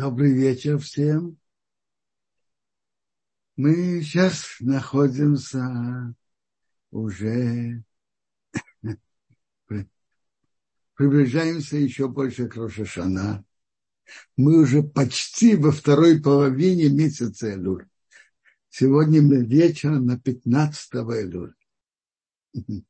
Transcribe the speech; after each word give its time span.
Добрый 0.00 0.32
вечер 0.32 0.78
всем. 0.78 1.38
Мы 3.56 4.00
сейчас 4.00 4.56
находимся 4.60 6.14
уже, 6.90 7.84
приближаемся 10.94 11.76
еще 11.76 12.08
больше 12.08 12.48
к 12.48 12.56
Рошашана. 12.56 13.44
Мы 14.38 14.62
уже 14.62 14.82
почти 14.82 15.54
во 15.54 15.70
второй 15.70 16.18
половине 16.22 16.88
месяца 16.88 17.52
Элюль. 17.52 17.86
Сегодня 18.70 19.20
мы 19.20 19.44
вечером 19.44 20.06
на 20.06 20.18
15 20.18 20.94
Элюль. 20.94 21.54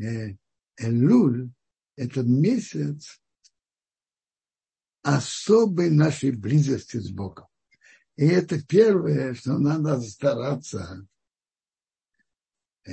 Э, 0.00 0.36
Элюль– 0.76 1.50
этот 1.96 2.26
месяц, 2.28 3.20
особой 5.16 5.90
нашей 5.90 6.32
близости 6.32 6.98
с 6.98 7.10
Богом. 7.10 7.46
И 8.16 8.26
это 8.26 8.60
первое, 8.62 9.34
что 9.34 9.58
надо 9.58 10.00
стараться, 10.00 11.06
э, 12.84 12.92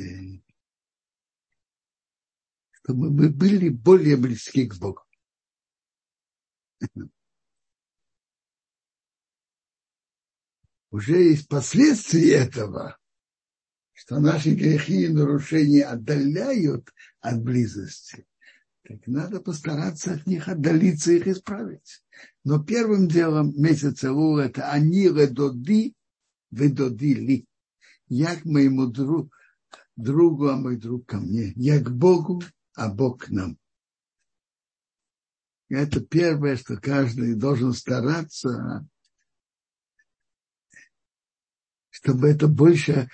чтобы 2.72 3.12
мы 3.12 3.30
были 3.30 3.70
более 3.70 4.16
близки 4.16 4.66
к 4.66 4.76
Богу. 4.78 5.02
Уже 10.92 11.22
есть 11.22 11.50
последствия 11.50 12.46
этого, 12.46 12.98
что 13.92 14.20
наши 14.20 14.54
грехи 14.54 15.06
и 15.06 15.10
нарушения 15.10 15.84
отдаляют 15.84 16.94
от 17.20 17.44
близости 17.44 18.26
так 18.88 19.08
надо 19.08 19.42
постараться 19.42 20.14
от 20.14 20.28
них 20.28 20.48
отдалиться, 20.48 21.12
их 21.12 21.28
исправить. 21.28 22.04
Но 22.44 22.64
первым 22.64 23.08
делом 23.08 23.52
месяца 23.60 24.14
Лул 24.14 24.38
это 24.38 24.70
они 24.72 25.08
редоди, 25.08 25.96
ведоди 26.52 27.16
ли. 27.16 27.48
Я 28.08 28.36
к 28.36 28.46
моему 28.46 28.86
другу, 28.86 29.32
другу, 29.96 30.50
а 30.50 30.56
мой 30.56 30.78
друг 30.78 31.08
ко 31.08 31.18
мне. 31.18 31.52
Я 31.56 31.82
к 31.82 31.90
Богу, 31.92 32.44
а 32.76 32.94
Бог 32.94 33.26
к 33.26 33.30
нам. 33.30 33.58
Это 35.68 36.00
первое, 36.00 36.56
что 36.56 36.78
каждый 36.78 37.34
должен 37.34 37.74
стараться, 37.74 38.88
чтобы 41.90 42.28
это 42.28 42.48
больше 42.48 43.10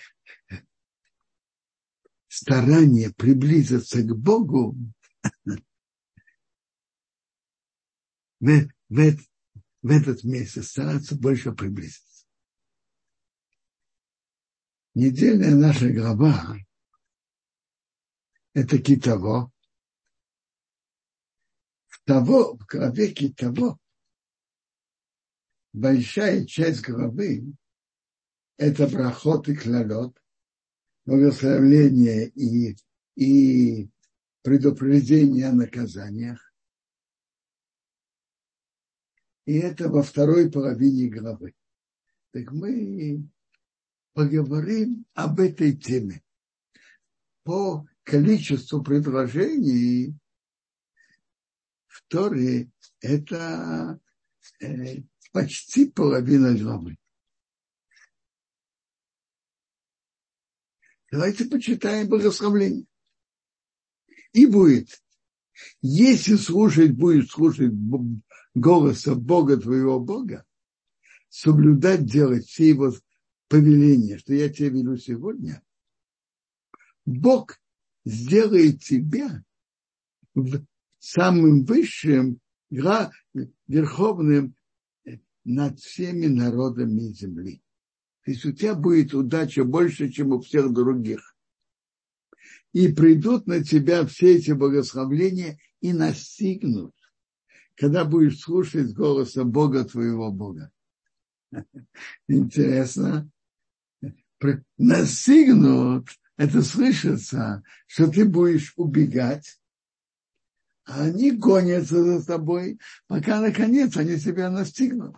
старание 2.28 3.14
приблизиться 3.14 4.04
к 4.04 4.14
Богу 4.18 4.76
в, 8.42 8.70
в, 8.90 9.18
в 9.82 9.90
этот 9.90 10.24
месяц 10.24 10.70
стараться 10.70 11.16
больше 11.16 11.52
приблизиться. 11.52 12.26
Недельная 14.94 15.56
наша 15.56 15.90
глава– 15.90 16.58
это 18.54 18.78
китово. 18.78 19.52
В 21.88 22.04
того, 22.04 22.58
в 22.58 22.66
главе 22.66 23.14
китово 23.14 23.80
большая 25.72 26.46
часть 26.46 26.82
главы– 26.82 27.54
это 28.58 28.88
проход 28.90 29.48
и 29.48 29.56
клалот, 29.56 30.22
благословление 31.06 32.28
и, 32.30 32.76
и 33.16 33.90
предупреждение 34.42 35.48
о 35.48 35.54
наказаниях. 35.54 36.52
И 39.46 39.58
это 39.58 39.90
во 39.90 40.04
второй 40.04 40.52
половине 40.52 41.10
главы. 41.10 41.54
Так 42.32 42.52
мы 42.52 43.28
поговорим 44.14 45.06
об 45.14 45.40
этой 45.40 45.76
теме. 45.76 46.24
По 47.44 47.86
количеству 48.04 48.84
предложений 48.84 50.16
в 51.88 52.04
Торе 52.08 52.72
это 53.00 54.00
э, 54.60 55.02
почти 55.32 55.90
половина 55.90 56.58
главы. 56.58 56.98
Давайте 61.12 61.46
почитаем 61.46 62.08
благословление. 62.08 62.86
И 64.34 64.46
будет, 64.46 65.02
если 65.82 66.36
слушать, 66.36 66.96
будет 66.96 67.30
слушать 67.30 67.74
голоса 68.54 69.16
Бога 69.16 69.58
твоего 69.58 70.00
Бога, 70.00 70.46
соблюдать, 71.30 72.06
делать 72.06 72.46
все 72.46 72.70
его 72.70 72.94
повеления, 73.48 74.18
что 74.18 74.34
я 74.34 74.50
тебе 74.50 74.70
велю 74.70 74.98
сегодня, 74.98 75.62
Бог 77.06 77.60
сделает 78.06 78.82
тебя 78.82 79.44
самым 81.00 81.66
высшим, 81.66 82.40
верховным 83.68 84.56
над 85.44 85.80
всеми 85.80 86.28
народами 86.28 87.12
земли. 87.12 87.62
То 88.24 88.32
есть 88.32 88.46
у 88.46 88.52
тебя 88.52 88.76
будет 88.76 89.14
удача 89.14 89.64
больше, 89.64 90.10
чем 90.10 90.32
у 90.32 90.40
всех 90.40 90.72
других. 90.72 91.31
И 92.74 92.92
придут 92.92 93.48
на 93.48 93.64
тебя 93.64 94.06
все 94.06 94.38
эти 94.38 94.52
благословления 94.52 95.60
и 95.82 95.94
настигнут 95.94 96.94
когда 97.82 98.06
будешь 98.06 98.40
слушать 98.40 98.94
голоса 98.94 99.44
Бога 99.44 99.84
твоего 99.84 100.32
Бога. 100.32 100.72
Интересно. 102.28 103.28
Настигнут, 104.78 106.08
это 106.38 106.62
слышится, 106.62 107.64
что 107.88 108.08
ты 108.08 108.26
будешь 108.26 108.74
убегать, 108.76 109.60
а 110.86 111.06
они 111.06 111.32
гонятся 111.32 112.04
за 112.04 112.24
тобой, 112.24 112.80
пока 113.08 113.42
наконец 113.42 113.98
они 113.98 114.20
тебя 114.20 114.52
настигнут. 114.52 115.16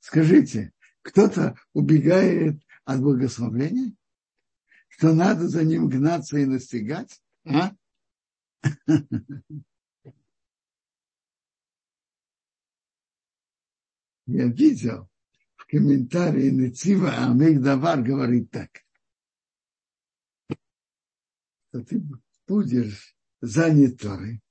Скажите, 0.00 0.72
кто-то 1.00 1.58
убегает 1.72 2.60
от 2.84 3.00
благословения? 3.00 3.94
Что 4.92 5.14
надо 5.14 5.48
за 5.48 5.64
ним 5.64 5.88
гнаться 5.88 6.38
и 6.38 6.44
настигать? 6.44 7.20
А? 7.44 7.74
я 14.26 14.46
видел 14.46 15.08
в 15.56 15.66
комментарии 15.66 16.50
Нецива 16.50 17.10
Амигдавар 17.10 18.02
говорит 18.02 18.50
так, 18.50 18.84
что 21.68 21.82
ты 21.84 22.02
будешь 22.46 23.16
занят 23.40 23.98
Торой, 23.98 24.42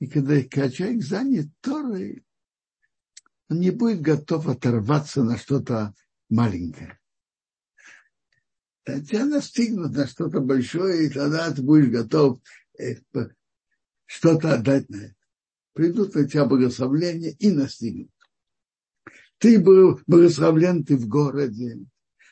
и 0.00 0.08
когда 0.08 0.42
человек 0.42 1.02
занят 1.02 1.46
Торой, 1.60 2.26
он 3.48 3.60
не 3.60 3.70
будет 3.70 4.00
готов 4.00 4.48
оторваться 4.48 5.22
на 5.22 5.38
что-то 5.38 5.94
маленькое. 6.28 6.98
Тебя 8.84 9.24
настигнут 9.24 9.92
на 9.92 10.06
что-то 10.06 10.40
большое, 10.40 11.06
и 11.06 11.10
тогда 11.10 11.50
ты 11.50 11.62
будешь 11.62 11.88
готов 11.88 12.38
э, 12.78 12.96
что-то 14.04 14.54
отдать 14.54 14.88
на 14.90 14.96
это. 14.96 15.14
Придут 15.72 16.14
на 16.14 16.28
тебя 16.28 16.44
благословления 16.44 17.30
и 17.38 17.50
настигнут. 17.50 18.10
Ты 19.38 19.58
был 19.58 20.00
благословлен 20.06 20.84
ты 20.84 20.96
в 20.96 21.08
городе, 21.08 21.78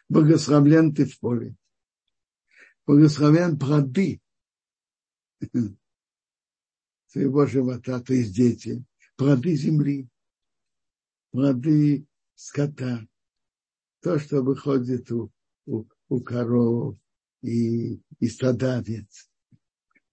благословлен 0.08 0.94
ты 0.94 1.06
в 1.06 1.18
поле, 1.18 1.56
благословен 2.86 3.58
плоды 3.58 4.20
своего 7.06 7.46
живота, 7.46 8.00
то 8.00 8.14
есть 8.14 8.34
дети, 8.34 8.84
плоды 9.16 9.56
земли, 9.56 10.08
плоды 11.30 12.06
скота, 12.34 13.06
то, 14.00 14.18
что 14.18 14.42
выходит 14.42 15.10
у, 15.10 15.32
у, 15.66 15.84
у 16.12 16.20
коров 16.20 16.96
и, 17.40 17.98
и 18.20 18.28
стадавец. 18.28 19.30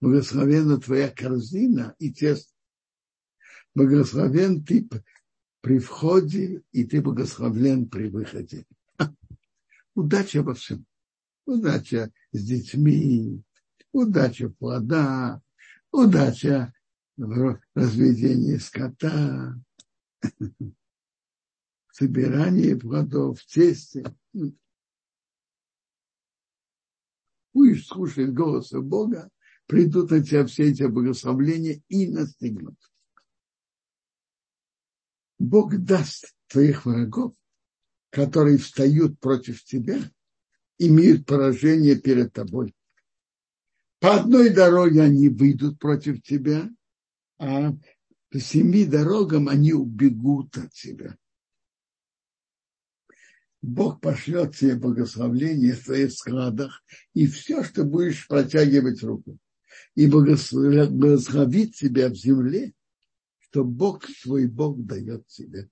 Благословена 0.00 0.78
твоя 0.78 1.10
корзина 1.10 1.94
и 1.98 2.10
тесто. 2.10 2.50
Благословен 3.74 4.64
ты 4.64 4.88
при 5.60 5.78
входе, 5.78 6.62
и 6.72 6.84
ты 6.84 7.02
благословлен 7.02 7.86
при 7.90 8.08
выходе. 8.08 8.64
Удача 9.94 10.42
во 10.42 10.54
всем. 10.54 10.86
Удача 11.44 12.10
с 12.32 12.44
детьми, 12.44 13.42
удача 13.92 14.48
в 14.48 14.54
плодах, 14.54 15.42
удача 15.92 16.72
в 17.18 17.60
разведении 17.74 18.56
скота, 18.56 19.54
собирании 21.92 22.72
плодов 22.72 23.40
в 23.40 23.46
тесте. 23.46 24.02
Будешь 27.52 27.86
слушать 27.86 28.32
голоса 28.32 28.80
Бога, 28.80 29.28
придут 29.66 30.10
на 30.10 30.22
тебя 30.22 30.46
все 30.46 30.70
эти 30.70 30.84
благословления 30.84 31.82
и 31.88 32.08
настигнут. 32.08 32.76
Бог 35.38 35.76
даст 35.78 36.34
твоих 36.48 36.84
врагов, 36.84 37.34
которые 38.10 38.58
встают 38.58 39.18
против 39.20 39.64
тебя, 39.64 39.98
имеют 40.78 41.26
поражение 41.26 41.96
перед 41.96 42.32
тобой. 42.32 42.74
По 44.00 44.16
одной 44.16 44.50
дороге 44.50 45.02
они 45.02 45.28
выйдут 45.28 45.78
против 45.78 46.22
тебя, 46.22 46.70
а 47.38 47.72
по 48.30 48.40
семи 48.40 48.84
дорогам 48.84 49.48
они 49.48 49.72
убегут 49.72 50.56
от 50.56 50.72
тебя. 50.72 51.16
Бог 53.62 54.00
пошлет 54.00 54.56
тебе 54.56 54.74
благословление 54.74 55.74
в 55.74 55.84
твоих 55.84 56.12
складах 56.12 56.82
и 57.14 57.26
все, 57.26 57.62
что 57.62 57.84
будешь 57.84 58.26
протягивать 58.26 59.02
руку. 59.02 59.38
И 59.94 60.06
благословит 60.06 61.74
тебя 61.74 62.08
в 62.08 62.14
земле, 62.14 62.72
что 63.38 63.64
Бог 63.64 64.06
твой 64.22 64.46
Бог 64.46 64.84
дает 64.84 65.26
тебе. 65.26 65.68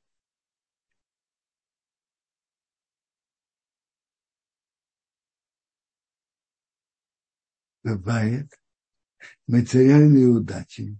Бывает 7.82 8.52
материальные 9.46 10.26
удачи 10.26 10.99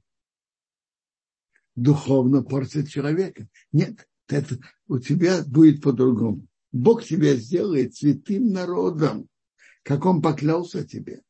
духовно 1.79 2.43
портят 2.43 2.88
человека. 2.88 3.46
Нет, 3.73 4.08
это 4.29 4.58
у 4.88 4.99
тебя 4.99 5.44
будет 5.44 5.82
по-другому. 5.82 6.46
Бог 6.73 7.05
тебя 7.05 7.35
сделает 7.35 7.94
святым 7.94 8.53
народом, 8.53 9.29
как 9.82 10.05
Он 10.05 10.20
поклялся 10.20 10.85
тебе. 10.85 11.23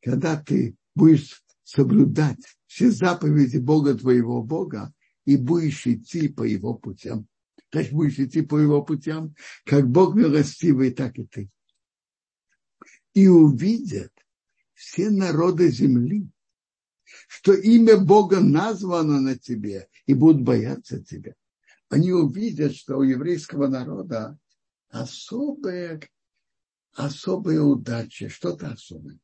Когда 0.00 0.40
ты 0.40 0.76
будешь 0.94 1.42
соблюдать 1.64 2.38
все 2.66 2.90
заповеди 2.90 3.58
Бога 3.58 3.94
твоего 3.94 4.42
Бога 4.42 4.92
и 5.24 5.36
будешь 5.36 5.86
идти 5.86 6.28
по 6.28 6.44
Его 6.44 6.74
путям. 6.74 7.26
Значит, 7.72 7.92
будешь 7.92 8.18
идти 8.18 8.42
по 8.42 8.58
Его 8.58 8.82
путям, 8.82 9.34
как 9.64 9.88
Бог 9.88 10.14
милостивый, 10.14 10.92
так 10.92 11.18
и 11.18 11.24
ты. 11.24 11.50
И 13.14 13.26
увидят 13.26 14.12
все 14.74 15.10
народы 15.10 15.68
земли, 15.70 16.30
что 17.26 17.52
имя 17.52 17.98
Бога 17.98 18.40
названо 18.40 19.20
на 19.20 19.36
тебе 19.36 19.88
и 20.06 20.14
будут 20.14 20.42
бояться 20.42 21.02
тебя 21.02 21.34
они 21.88 22.12
увидят, 22.12 22.74
что 22.74 22.98
у 22.98 23.02
еврейского 23.02 23.66
народа 23.66 24.38
особая, 24.88 26.00
особая 26.92 27.60
удача, 27.60 28.28
что-то 28.28 28.68
особое. 28.70 29.18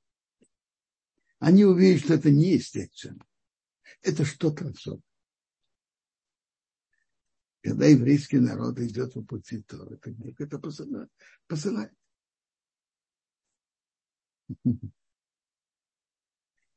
Они 1.39 1.65
увидят, 1.65 2.05
что 2.05 2.15
это 2.15 2.31
не 2.31 2.53
естественно. 2.55 3.27
Это 4.01 4.25
что-то 4.25 4.69
особое. 4.69 5.03
Когда 7.63 7.87
еврейский 7.87 8.39
народ 8.39 8.79
идет 8.79 9.15
по 9.15 9.23
пути 9.23 9.63
Торы, 9.63 9.97
то 9.97 10.11
Бог 10.11 10.41
это 10.41 10.59
посылает. 10.59 11.11
посылает. 11.47 11.93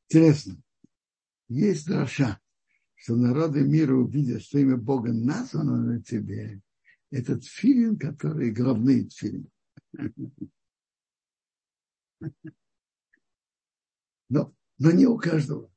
Интересно. 0.10 0.64
Есть 1.50 1.88
дроша 1.88 2.42
что 2.98 3.16
народы 3.16 3.62
мира 3.62 3.96
увидят, 3.96 4.42
что 4.42 4.60
имя 4.60 4.76
Бога 4.76 5.14
названо 5.14 5.78
на 5.78 6.04
тебе, 6.04 6.62
этот 7.12 7.46
фильм, 7.46 7.98
который 7.98 8.52
главный 8.52 9.10
фильм. 9.10 9.50
Но, 14.30 14.54
но 14.78 14.92
не 14.92 15.06
у 15.06 15.18
каждого. 15.18 15.72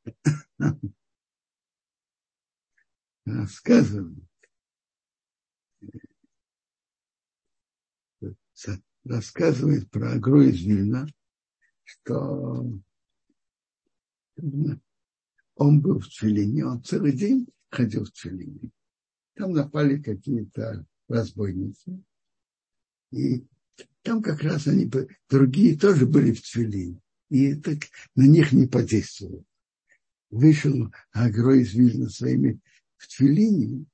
Рассказывают, 3.26 4.25
рассказывает 9.05 9.88
про 9.90 10.12
Агру 10.12 10.40
из 10.40 10.64
что 11.84 12.66
он 15.60 15.82
был 15.82 15.98
в 15.98 16.08
Челине, 16.08 16.64
он 16.64 16.82
целый 16.82 17.12
день 17.12 17.46
ходил 17.70 18.04
в 18.06 18.12
Челине. 18.12 18.70
Там 19.34 19.52
напали 19.52 20.00
какие-то 20.00 20.86
разбойницы. 21.06 22.02
И 23.12 23.44
там 24.02 24.22
как 24.22 24.42
раз 24.42 24.66
они, 24.66 24.90
другие 25.28 25.78
тоже 25.78 26.06
были 26.06 26.32
в 26.32 26.40
Твилине. 26.40 26.98
И 27.28 27.54
так 27.56 27.78
на 28.14 28.26
них 28.26 28.52
не 28.52 28.66
подействовало. 28.66 29.44
Вышел 30.30 30.90
Агро 31.12 31.54
из 31.60 31.74
Вильна 31.74 32.08
своими 32.08 32.58
в 32.96 33.06
Твилине 33.14 33.84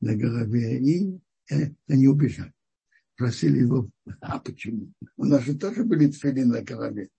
на 0.00 0.16
голове, 0.16 0.80
и 0.80 1.20
э, 1.52 1.70
они 1.86 2.08
убежали. 2.08 2.52
Просили 3.16 3.60
его, 3.60 3.88
а 4.20 4.40
почему? 4.40 4.92
У 5.16 5.24
нас 5.24 5.44
же 5.44 5.56
тоже 5.56 5.84
были 5.84 6.10
тфили 6.10 6.42
на 6.42 6.62
голове. 6.62 7.10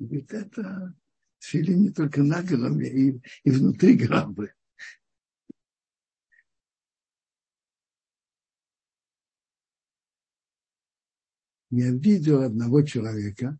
Говорит, 0.00 0.32
это 0.32 0.94
Тфили 1.44 1.74
не 1.74 1.90
только 1.90 2.22
на 2.22 2.42
голове, 2.42 2.88
и, 2.88 3.20
и 3.44 3.50
внутри 3.50 3.96
головы. 3.96 4.54
Я 11.68 11.90
видел 11.90 12.40
одного 12.40 12.80
человека, 12.80 13.58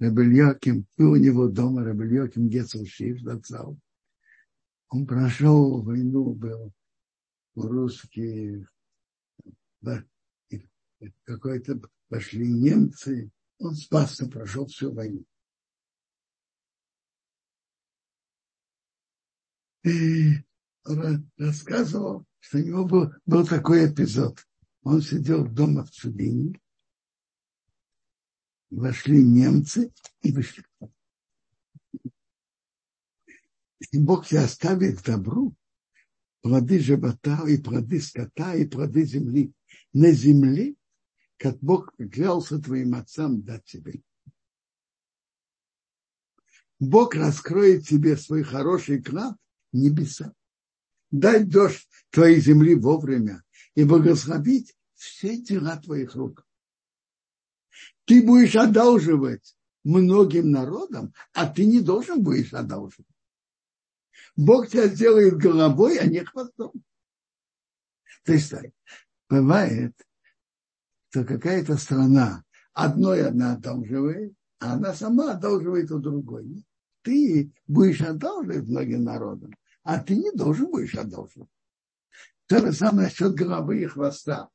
Рабельяким, 0.00 0.84
был 0.96 1.12
у 1.12 1.16
него 1.16 1.46
дома 1.46 1.84
Рабельяким 1.84 2.48
Гецелшив, 2.48 3.22
Дацал. 3.22 3.78
Он 4.88 5.06
прошел 5.06 5.80
войну, 5.80 6.34
был 6.34 6.72
русский, 7.54 8.66
какой-то 11.22 11.80
пошли 12.08 12.48
немцы, 12.48 13.30
он 13.58 13.76
спасся, 13.76 14.26
прошел 14.26 14.66
всю 14.66 14.92
войну. 14.92 15.24
Рассказывал, 21.36 22.26
что 22.38 22.58
у 22.58 22.62
него 22.62 22.84
был, 22.84 23.12
был 23.26 23.46
такой 23.46 23.90
эпизод. 23.90 24.46
Он 24.82 25.02
сидел 25.02 25.46
дома 25.46 25.84
в 25.84 25.90
Цубине, 25.90 26.60
вошли 28.70 29.22
немцы 29.22 29.92
и 30.22 30.32
вышли. 30.32 30.64
И 33.92 33.98
Бог 33.98 34.26
тебя 34.26 34.44
оставит 34.44 35.00
к 35.00 35.04
добру 35.04 35.54
плоды 36.40 36.78
живота 36.78 37.46
и 37.48 37.58
плоды 37.58 38.00
скота 38.00 38.54
и 38.54 38.66
плоды 38.66 39.04
земли. 39.04 39.52
На 39.92 40.12
земле, 40.12 40.74
как 41.36 41.58
Бог 41.58 41.94
клялся 41.96 42.58
твоим 42.58 42.94
отцам 42.94 43.42
дать 43.42 43.64
тебе. 43.64 44.02
Бог 46.78 47.14
раскроет 47.14 47.86
тебе 47.86 48.16
свой 48.16 48.42
хороший 48.42 49.02
клад 49.02 49.36
небеса. 49.72 50.32
Дай 51.10 51.44
дождь 51.44 51.88
твоей 52.10 52.40
земли 52.40 52.74
вовремя 52.74 53.42
и 53.74 53.84
благословить 53.84 54.76
все 54.94 55.36
дела 55.38 55.76
твоих 55.76 56.14
рук. 56.14 56.46
Ты 58.04 58.24
будешь 58.24 58.56
одалживать 58.56 59.56
многим 59.84 60.50
народам, 60.50 61.14
а 61.32 61.46
ты 61.46 61.64
не 61.64 61.80
должен 61.80 62.22
будешь 62.22 62.52
одалживать. 62.52 63.06
Бог 64.36 64.68
тебя 64.68 64.88
сделает 64.88 65.36
головой, 65.36 65.98
а 65.98 66.06
не 66.06 66.24
хвостом. 66.24 66.72
То 68.24 68.32
есть 68.32 68.52
бывает, 69.28 69.94
что 71.10 71.24
какая-то 71.24 71.76
страна 71.76 72.44
одной 72.72 73.26
одна 73.26 73.54
одалживает, 73.54 74.34
а 74.58 74.74
она 74.74 74.94
сама 74.94 75.32
одалживает 75.32 75.90
у 75.90 75.98
другой. 75.98 76.64
Ты 77.02 77.52
будешь 77.66 78.02
одалживать 78.02 78.68
многим 78.68 79.04
народам, 79.04 79.54
а 79.82 79.98
ты 79.98 80.16
не 80.16 80.32
должен 80.32 80.70
будешь 80.70 80.94
одолжить. 80.94 81.48
То 82.46 82.58
же 82.58 82.72
самое 82.72 83.06
насчет 83.08 83.34
головы 83.34 83.82
и 83.82 83.86
хвоста. 83.86 84.48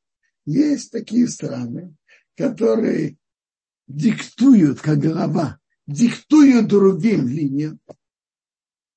Есть 0.46 0.92
такие 0.92 1.28
страны, 1.28 1.96
которые 2.36 3.18
диктуют, 3.88 4.82
как 4.82 5.00
голова, 5.00 5.60
диктуют 5.88 6.68
другим 6.68 7.28
линиям. 7.28 7.80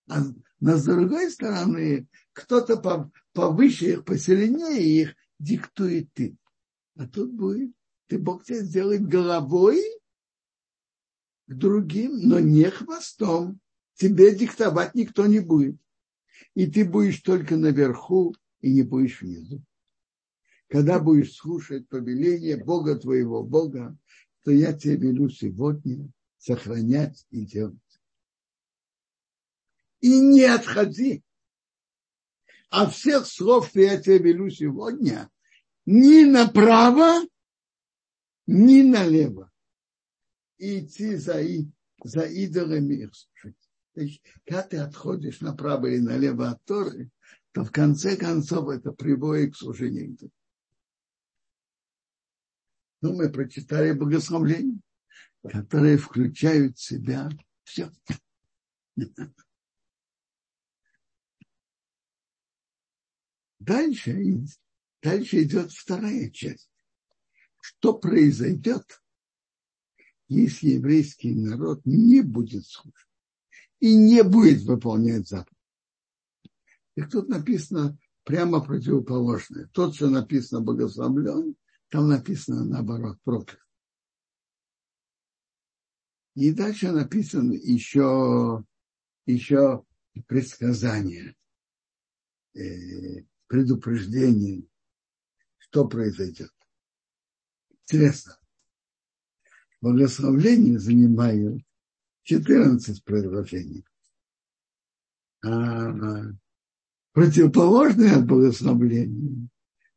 А, 0.09 0.23
но 0.61 0.77
с 0.77 0.85
другой 0.85 1.31
стороны, 1.31 2.09
кто-то 2.33 3.11
повыше 3.33 3.93
их, 3.93 4.05
посильнее 4.05 4.83
их 4.83 5.15
диктует 5.39 6.13
ты. 6.13 6.37
А 6.97 7.07
тут 7.07 7.33
будет, 7.33 7.73
ты 8.09 8.19
Бог 8.19 8.45
тебя 8.45 8.61
сделает 8.61 9.07
головой 9.07 9.81
к 11.47 11.55
другим, 11.55 12.19
но 12.21 12.41
не 12.41 12.65
хвостом. 12.65 13.61
Тебе 13.95 14.35
диктовать 14.35 14.95
никто 14.95 15.27
не 15.27 15.41
будет 15.41 15.79
и 16.55 16.67
ты 16.67 16.85
будешь 16.85 17.21
только 17.21 17.57
наверху 17.57 18.35
и 18.61 18.73
не 18.73 18.83
будешь 18.83 19.21
внизу. 19.21 19.63
Когда 20.69 20.99
будешь 20.99 21.35
слушать 21.35 21.89
повеление 21.89 22.63
Бога 22.63 22.97
твоего 22.97 23.43
Бога, 23.43 23.97
то 24.45 24.51
я 24.51 24.73
тебе 24.73 24.97
велю 24.97 25.29
сегодня 25.29 26.11
сохранять 26.39 27.27
и 27.31 27.45
делать. 27.45 27.79
И 30.01 30.21
не 30.21 30.45
отходи 30.45 31.25
А 32.71 32.89
всех 32.89 33.27
слов, 33.27 33.69
что 33.69 33.81
я 33.81 34.01
тебе 34.01 34.19
велю 34.19 34.51
сегодня, 34.51 35.31
ни 35.87 36.25
направо, 36.25 37.27
ни 38.47 38.83
налево. 38.83 39.51
идти 40.59 41.17
за, 41.17 41.43
за 42.05 42.23
идолами 42.23 42.95
их 42.95 43.15
слушать. 43.15 43.68
Есть, 43.99 44.23
когда 44.45 44.63
ты 44.63 44.77
отходишь 44.79 45.41
направо 45.41 45.87
или 45.87 45.99
налево 45.99 46.51
от 46.51 46.65
Торы, 46.65 47.11
то 47.53 47.65
в 47.65 47.73
конце 47.73 48.17
концов 48.17 48.69
это 48.69 48.93
приводит 48.93 49.55
к 49.55 49.57
служению 49.57 50.13
идолам. 50.13 50.33
Ну, 53.01 53.17
мы 53.17 53.31
прочитали 53.31 53.93
богословление, 53.93 54.81
которые 55.43 55.99
включают 55.99 56.79
в 56.79 56.83
себя 56.83 57.29
все. 57.65 57.91
Дальше, 63.59 64.45
дальше 65.03 65.43
идет 65.43 65.73
вторая 65.73 66.31
часть. 66.31 66.71
Что 67.61 67.99
произойдет, 67.99 69.03
если 70.29 70.69
еврейский 70.71 71.35
народ 71.35 71.85
не 71.85 72.23
будет 72.23 72.65
слушать 72.65 73.08
и 73.81 73.95
не 73.95 74.23
будет 74.23 74.63
выполнять 74.63 75.29
заповедь? 75.29 75.57
И 76.97 77.03
тут 77.03 77.29
написано 77.29 77.97
прямо 78.25 78.61
противоположное. 78.61 79.69
Тот, 79.73 79.95
что 79.95 80.11
написано 80.11 80.61
богословлен, 80.61 81.57
там 81.89 82.09
написано 82.09 82.65
наоборот, 82.65 83.19
проклят. 83.23 83.61
И 86.35 86.53
дальше 86.53 86.93
написано 86.93 87.53
еще, 87.53 88.65
еще 89.27 89.85
предсказание, 90.27 91.37
э, 92.55 93.25
предупреждение, 93.47 94.65
что 95.57 95.89
произойдет. 95.89 96.53
Интересно. 97.83 98.39
Благословление 99.81 100.79
занимают 100.79 101.63
14 102.29 103.05
предложений. 103.05 103.87
А 105.43 106.35
противоположное 107.13 108.19
от 108.19 108.27
благословления 108.27 109.49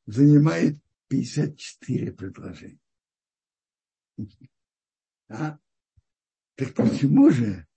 занимает 0.06 0.80
54 1.10 2.14
предложения. 2.14 2.80
А? 5.28 5.60
Так 6.56 6.74
почему 6.74 7.32
же 7.32 7.68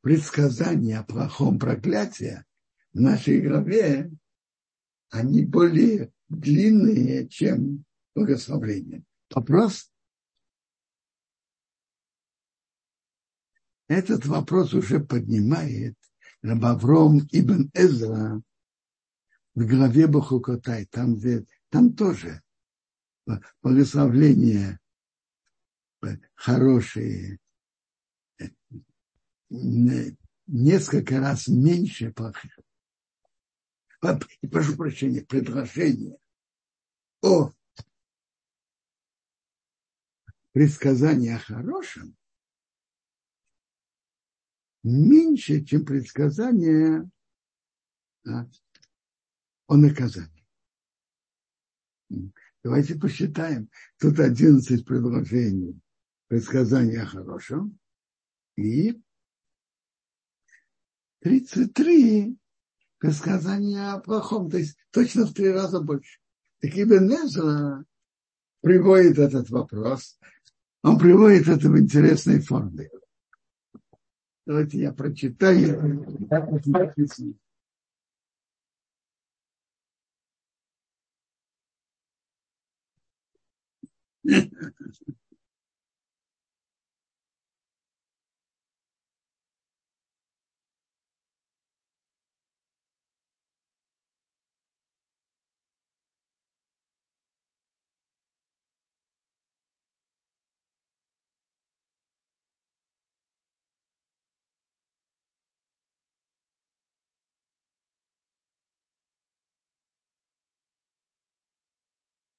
предсказания 0.00 0.98
о 0.98 1.04
плохом 1.04 1.60
проклятии 1.60 2.44
в 2.92 3.00
нашей 3.00 3.42
главе, 3.42 4.10
они 5.10 5.44
более 5.44 6.12
длинные, 6.28 7.28
чем 7.28 7.84
благословление? 8.16 9.04
Вопрос? 9.32 9.93
Этот 13.88 14.24
вопрос 14.26 14.72
уже 14.72 15.00
поднимает 15.00 15.96
Рабавром 16.42 17.20
Ибн 17.30 17.70
Эзра 17.74 18.42
в 19.54 19.66
главе 19.66 20.06
Бахукотай, 20.06 20.86
там, 20.86 21.16
где, 21.16 21.44
там 21.68 21.94
тоже 21.94 22.42
благословление 23.62 24.78
хорошие, 26.34 27.38
несколько 29.48 31.20
раз 31.20 31.48
меньше 31.48 32.12
плохих. 32.12 32.58
И 34.42 34.46
прошу 34.46 34.76
прощения, 34.76 35.22
предложение 35.22 36.18
о 37.22 37.52
предсказании 40.52 41.32
о 41.32 41.38
хорошем 41.38 42.14
меньше, 44.84 45.64
чем 45.64 45.84
предсказание 45.84 47.10
о 48.24 49.76
наказании. 49.76 50.46
Давайте 52.62 52.94
посчитаем. 52.94 53.68
Тут 53.98 54.20
11 54.20 54.84
предложений 54.84 55.80
предсказания 56.28 57.02
о 57.02 57.06
хорошем 57.06 57.78
и 58.56 59.02
33 61.20 62.38
предсказания 62.98 63.92
о 63.92 64.00
плохом. 64.00 64.50
То 64.50 64.58
есть 64.58 64.78
точно 64.90 65.26
в 65.26 65.34
три 65.34 65.50
раза 65.50 65.80
больше. 65.80 66.18
Так 66.60 66.72
Ибн 66.74 67.12
Эзра 67.12 67.84
приводит 68.60 69.18
этот 69.18 69.50
вопрос. 69.50 70.18
Он 70.82 70.98
приводит 70.98 71.48
это 71.48 71.68
в 71.68 71.78
интересной 71.78 72.40
форме. 72.40 72.90
Давайте 74.46 74.78
я 74.78 74.92
прочитаю, 74.92 76.04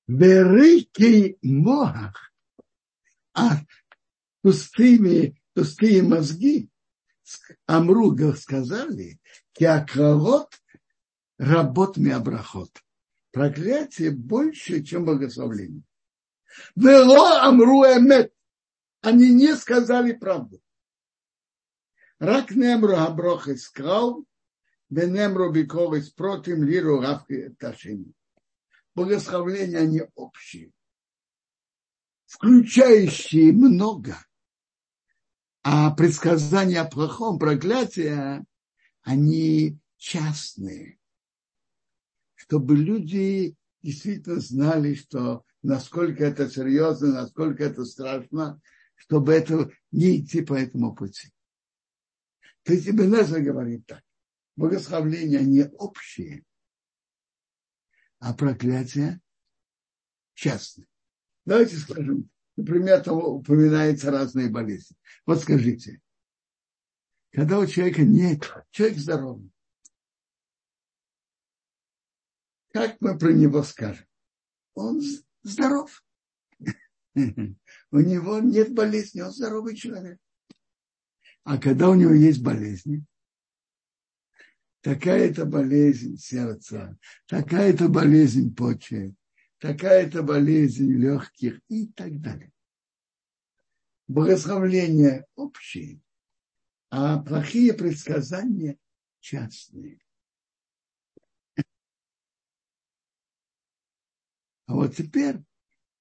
Верыкий 0.07 1.37
мох, 1.41 2.31
а 3.33 3.61
пустыми, 4.41 5.41
пустые 5.53 6.03
мозги, 6.03 6.69
Амру 7.65 8.15
сказали, 8.35 9.19
киакролот 9.53 10.53
работ 11.39 11.97
миабрахот. 11.97 12.71
Проклятие 13.31 14.11
больше, 14.11 14.83
чем 14.83 15.05
благословление. 15.05 15.83
Вело 16.75 17.39
Амру 17.41 17.83
эмет. 17.83 18.31
Они 19.01 19.33
не 19.33 19.55
сказали 19.55 20.13
правду. 20.13 20.61
Рак 22.19 22.51
немру 22.51 22.95
аброх 22.95 23.49
искал, 23.49 24.25
венемру 24.89 25.51
бикорис 25.51 26.09
против 26.11 26.57
лиру 26.59 27.01
равки 27.01 27.53
ташини 27.59 28.14
благословления, 28.95 29.79
они 29.79 30.03
общие, 30.15 30.71
включающие 32.25 33.51
много. 33.51 34.17
А 35.63 35.91
предсказания 35.91 36.81
о 36.81 36.89
плохом 36.89 37.39
проклятии, 37.39 38.45
они 39.01 39.79
частные. 39.97 40.99
Чтобы 42.35 42.75
люди 42.75 43.55
действительно 43.81 44.39
знали, 44.39 44.93
что 44.93 45.43
насколько 45.63 46.23
это 46.23 46.49
серьезно, 46.49 47.13
насколько 47.13 47.63
это 47.63 47.83
страшно, 47.85 48.61
чтобы 48.95 49.33
это 49.33 49.71
не 49.91 50.21
идти 50.21 50.41
по 50.41 50.53
этому 50.53 50.93
пути. 50.95 51.31
То 52.63 52.73
есть 52.73 52.87
Ибн 52.87 53.15
говорит 53.43 53.85
так. 53.87 54.03
Благословления, 54.55 55.39
они 55.39 55.63
общие, 55.77 56.43
а 58.25 58.33
проклятие 58.33 59.21
частное. 60.33 60.87
Давайте 61.45 61.77
скажем, 61.77 62.31
например, 62.55 63.03
там 63.03 63.17
упоминаются 63.17 64.09
разные 64.09 64.49
болезни. 64.49 64.97
Вот 65.27 65.41
скажите, 65.41 66.01
когда 67.31 67.59
у 67.59 67.67
человека 67.67 68.01
нет, 68.01 68.51
человек 68.71 68.97
здоровый, 68.97 69.51
как 72.73 72.99
мы 72.99 73.15
про 73.15 73.31
него 73.31 73.61
скажем? 73.61 74.07
Он 74.73 75.03
здоров. 75.43 76.03
У 77.15 77.99
него 77.99 78.39
нет 78.39 78.73
болезни, 78.73 79.21
он 79.21 79.31
здоровый 79.31 79.75
человек. 79.75 80.19
А 81.43 81.57
когда 81.59 81.89
у 81.89 81.93
него 81.93 82.11
есть 82.11 82.41
болезни, 82.41 83.05
такая-то 84.85 85.45
болезнь 85.47 86.15
сердца, 86.19 86.95
такая-то 87.25 87.89
болезнь 87.89 88.55
почек, 88.55 89.15
такая-то 89.57 90.21
болезнь 90.21 90.93
легких 90.93 91.59
и 91.69 91.87
так 91.87 92.21
далее. 92.21 92.51
Благословления 94.07 95.25
общие, 95.35 96.01
а 96.91 97.17
плохие 97.17 97.73
предсказания 97.73 98.77
частные. 99.21 99.97
А 104.67 104.75
вот 104.75 104.95
теперь 104.95 105.39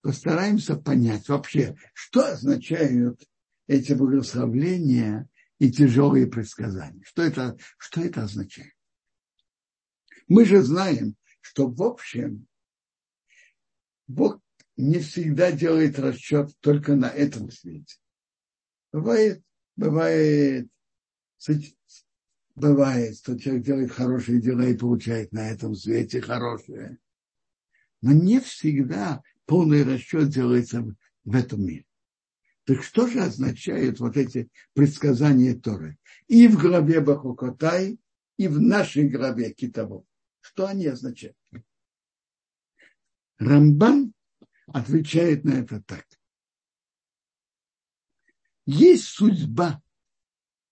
постараемся 0.02 0.76
понять 0.76 1.26
вообще, 1.30 1.74
что 1.94 2.32
означают 2.32 3.26
эти 3.66 3.94
благословления 3.94 5.26
и 5.58 5.72
тяжелые 5.72 6.26
предсказания. 6.26 7.02
Что 7.04 7.22
это, 7.22 7.56
что 7.78 8.02
это 8.02 8.24
означает? 8.24 8.73
Мы 10.28 10.44
же 10.44 10.62
знаем, 10.62 11.16
что 11.40 11.68
в 11.68 11.82
общем 11.82 12.46
Бог 14.06 14.40
не 14.76 14.98
всегда 14.98 15.52
делает 15.52 15.98
расчет 15.98 16.50
только 16.60 16.94
на 16.94 17.08
этом 17.08 17.50
свете. 17.50 17.96
Бывает, 18.92 19.42
бывает, 19.76 20.68
бывает, 22.54 23.16
что 23.16 23.38
человек 23.38 23.64
делает 23.64 23.92
хорошие 23.92 24.40
дела 24.40 24.62
и 24.62 24.76
получает 24.76 25.32
на 25.32 25.50
этом 25.50 25.74
свете 25.74 26.20
хорошее. 26.20 26.98
Но 28.00 28.12
не 28.12 28.40
всегда 28.40 29.22
полный 29.46 29.84
расчет 29.84 30.28
делается 30.28 30.84
в 31.24 31.34
этом 31.34 31.64
мире. 31.64 31.86
Так 32.64 32.82
что 32.82 33.06
же 33.06 33.20
означают 33.20 34.00
вот 34.00 34.16
эти 34.16 34.48
предсказания 34.72 35.54
Торы? 35.54 35.98
И 36.28 36.48
в 36.48 36.58
главе 36.58 37.00
Бахукотай, 37.00 37.98
и 38.36 38.48
в 38.48 38.60
нашей 38.60 39.08
главе 39.08 39.52
Китово. 39.52 40.04
Что 40.44 40.66
они 40.66 40.86
означают? 40.86 41.38
Рамбан 43.38 44.12
отвечает 44.66 45.42
на 45.44 45.52
это 45.52 45.82
так. 45.82 46.06
Есть 48.66 49.04
судьба 49.04 49.82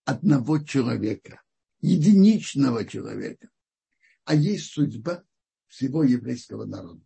одного 0.04 0.58
человека, 0.58 1.42
единичного 1.80 2.84
человека, 2.84 3.48
а 4.24 4.34
есть 4.34 4.72
судьба 4.72 5.24
всего 5.68 6.04
еврейского 6.04 6.66
народа. 6.66 7.02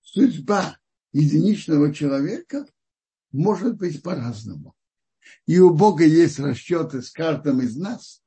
Судьба 0.00 0.80
единичного 1.12 1.92
человека 1.92 2.66
может 3.32 3.76
быть 3.76 4.02
по-разному. 4.02 4.74
И 5.44 5.58
у 5.58 5.74
Бога 5.74 6.06
есть 6.06 6.38
расчеты 6.38 7.02
с 7.02 7.10
каждым 7.10 7.60
из 7.60 7.76
нас, 7.76 8.22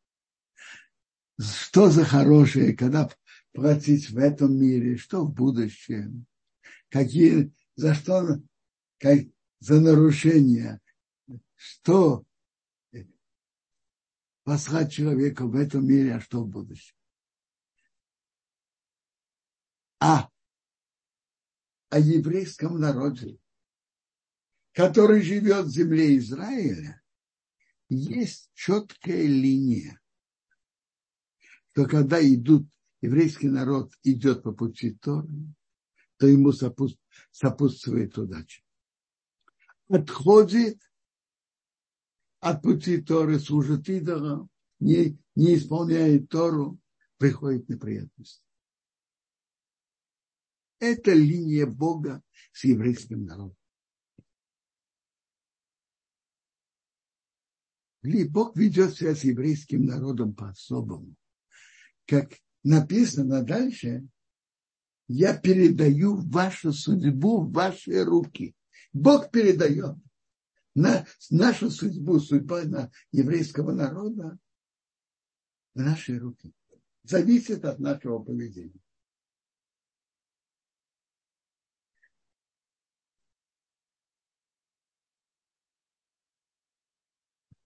что 1.40 1.90
за 1.90 2.04
хорошее, 2.04 2.76
когда 2.76 3.10
платить 3.54 4.10
в 4.10 4.18
этом 4.18 4.58
мире, 4.58 4.98
что 4.98 5.26
в 5.26 5.34
будущем, 5.34 6.26
какие, 6.90 7.54
за 7.76 7.94
что, 7.96 8.42
как, 8.98 9.20
за 9.60 9.80
нарушения, 9.80 10.82
что 11.56 12.26
послать 14.44 14.92
человека 14.92 15.46
в 15.46 15.56
этом 15.56 15.88
мире, 15.88 16.16
а 16.16 16.22
что 16.22 16.44
в 16.44 16.48
будущем. 16.48 16.96
А 20.00 20.30
о 21.90 22.00
еврейском 22.00 22.80
народе, 22.80 23.38
который 24.74 25.22
живет 25.22 25.66
в 25.66 25.70
земле 25.70 26.18
Израиля, 26.18 27.02
есть 27.90 28.50
четкая 28.54 29.26
линия, 29.26 30.00
что 31.80 31.88
когда 31.88 32.22
идут 32.22 32.68
еврейский 33.00 33.48
народ 33.48 33.94
идет 34.04 34.44
по 34.44 34.52
пути 34.52 34.96
Торы, 34.96 35.30
то 36.18 36.28
ему 36.28 36.52
сопутствует 36.52 38.18
удача. 38.18 38.62
Отходит 39.88 40.78
от 42.42 42.62
пути 42.62 43.02
Торы, 43.02 43.40
служит 43.40 43.88
идолам, 43.88 44.50
не, 44.82 45.18
не 45.36 45.56
исполняет 45.56 46.28
Тору, 46.28 46.78
приходит 47.18 47.70
неприятность. 47.70 48.44
Это 50.80 51.14
линия 51.14 51.66
Бога 51.66 52.22
с 52.52 52.66
еврейским 52.66 53.24
народом. 53.24 53.56
Бог 58.30 58.58
ведет 58.58 58.96
себя 58.96 59.16
с 59.16 59.24
еврейским 59.24 59.86
народом 59.86 60.34
по-особому. 60.34 61.16
Как 62.10 62.40
написано 62.64 63.44
дальше, 63.44 64.08
я 65.08 65.38
передаю 65.38 66.16
вашу 66.16 66.74
судьбу 66.74 67.44
в 67.44 67.52
ваши 67.52 68.04
руки. 68.04 68.56
Бог 68.94 69.30
передает 69.30 69.96
на 70.74 71.06
нашу 71.30 71.70
судьбу, 71.70 72.20
судьбу 72.20 72.56
на 72.66 72.92
еврейского 73.12 73.74
народа 73.74 74.40
в 75.76 75.82
наши 75.82 76.18
руки. 76.18 76.52
Зависит 77.04 77.64
от 77.64 77.78
нашего 77.78 78.18
поведения. 78.18 78.82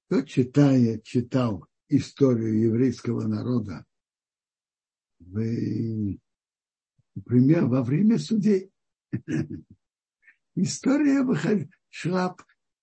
Кто 0.07 0.21
читает, 0.23 1.05
читал 1.05 1.65
историю 1.87 2.59
еврейского 2.59 3.25
народа 3.25 3.85
в, 5.27 6.19
например, 7.15 7.65
во 7.65 7.83
время 7.83 8.17
судей. 8.19 8.71
История 10.55 11.23
шла 11.89 12.35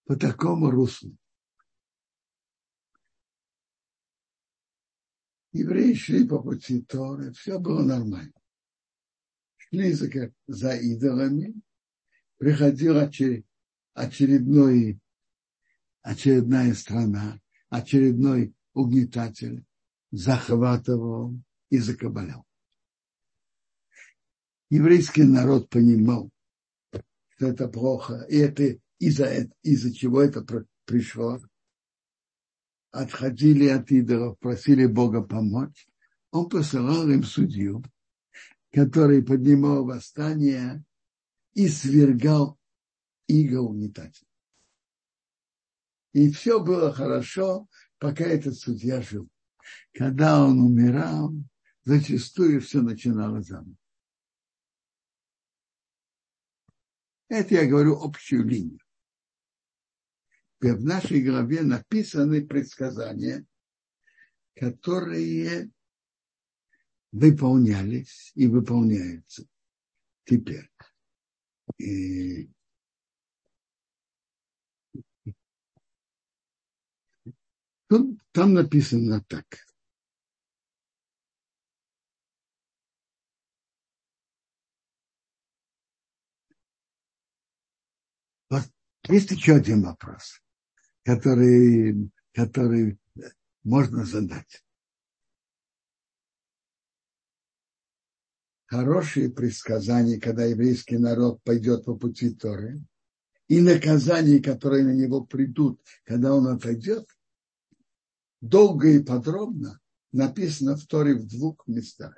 по 0.05 0.17
такому 0.17 0.71
руслу. 0.71 1.17
Евреи 5.53 5.95
шли 5.95 6.27
по 6.27 6.41
пути 6.41 6.83
Торы, 6.83 7.33
все 7.33 7.59
было 7.59 7.83
нормально. 7.83 8.33
Шли 9.57 9.93
за, 9.93 10.09
за 10.47 10.77
идолами, 10.77 11.55
приходил 12.39 12.99
очередной, 13.95 15.01
очередная 16.03 16.75
страна, 16.75 17.41
очередной 17.69 18.55
угнетатель, 18.75 19.65
захватывал 20.13 21.37
и 21.71 21.79
закабалял. 21.79 22.45
Еврейский 24.69 25.25
народ 25.25 25.69
понимал, 25.69 26.31
что 27.37 27.47
это 27.47 27.69
плохо, 27.69 28.27
и 28.29 28.37
это 28.37 28.79
из-за 28.99 29.51
из 29.63 29.93
чего 29.95 30.23
это 30.23 30.45
пришло. 30.85 31.41
Отходили 32.93 33.69
от 33.69 33.91
идолов, 33.91 34.39
просили 34.39 34.87
Бога 34.87 35.23
помочь. 35.23 35.89
Он 36.33 36.49
посылал 36.49 37.09
им 37.09 37.25
судью, 37.25 37.83
который 38.73 39.23
поднимал 39.23 39.85
восстание 39.85 40.85
и 41.55 41.69
свергал 41.69 42.59
иго 43.27 43.61
угнетателя. 43.61 44.27
И 46.13 46.31
все 46.31 46.63
было 46.63 46.93
хорошо, 46.93 47.69
пока 47.99 48.25
этот 48.25 48.57
судья 48.57 49.01
жил. 49.03 49.29
Когда 49.93 50.45
он 50.45 50.61
умирал, 50.61 51.33
зачастую 51.85 52.61
все 52.61 52.83
начиналось 52.83 53.47
заново. 53.47 53.77
Это 57.29 57.55
я 57.55 57.67
говорю 57.67 58.01
общую 58.03 58.45
линию. 58.45 58.81
В 60.61 60.85
нашей 60.85 61.23
главе 61.23 61.63
написаны 61.63 62.47
предсказания, 62.47 63.47
которые 64.55 65.71
выполнялись 67.13 68.33
и 68.35 68.47
выполняются 68.47 69.47
теперь. 70.25 70.71
И 71.79 72.51
Тут, 77.91 78.21
там 78.31 78.55
написано 78.55 79.21
так. 79.25 79.47
Есть 89.11 89.33
еще 89.33 89.57
один 89.57 89.83
вопрос, 89.83 90.41
который, 91.03 92.13
который 92.33 92.97
можно 93.65 94.05
задать. 94.05 94.65
Хорошие 98.67 99.31
предсказания, 99.31 100.21
когда 100.21 100.45
еврейский 100.45 100.97
народ 100.97 101.43
пойдет 101.43 101.87
по 101.87 101.97
пути 101.97 102.33
Торы, 102.33 102.81
и 103.49 103.61
наказания, 103.61 104.41
которые 104.41 104.85
на 104.85 104.95
него 104.95 105.25
придут, 105.25 105.85
когда 106.05 106.33
он 106.33 106.47
отойдет, 106.47 107.09
долго 108.41 108.91
и 108.91 109.03
подробно 109.03 109.81
написано 110.13 110.77
в 110.77 110.87
Торе 110.87 111.17
в 111.17 111.27
двух 111.27 111.67
местах. 111.67 112.15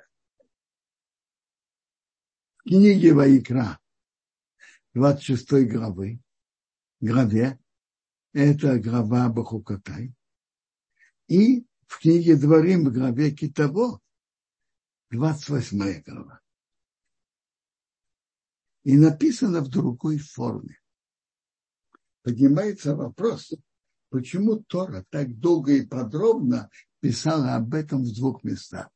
В 2.59 2.69
книге 2.69 3.13
Ваикра, 3.15 3.79
26 4.93 5.67
главы, 5.67 6.19
главе, 7.03 7.59
это 8.33 8.79
глава 8.79 9.27
Бахукатай, 9.29 10.13
и 11.27 11.65
в 11.87 11.99
книге 11.99 12.37
Дворим 12.37 12.85
в 12.85 12.93
главе 12.93 13.31
Китаво, 13.31 13.99
28 15.11 16.03
глава. 16.05 16.39
и 18.83 18.97
написано 18.97 19.61
в 19.61 19.69
другой 19.69 20.17
форме. 20.17 20.79
Поднимается 22.21 22.95
вопрос, 22.95 23.53
почему 24.09 24.57
Тора 24.63 25.05
так 25.09 25.37
долго 25.39 25.73
и 25.73 25.85
подробно 25.85 26.69
писала 27.01 27.55
об 27.55 27.73
этом 27.73 28.03
в 28.03 28.15
двух 28.15 28.43
местах. 28.43 28.89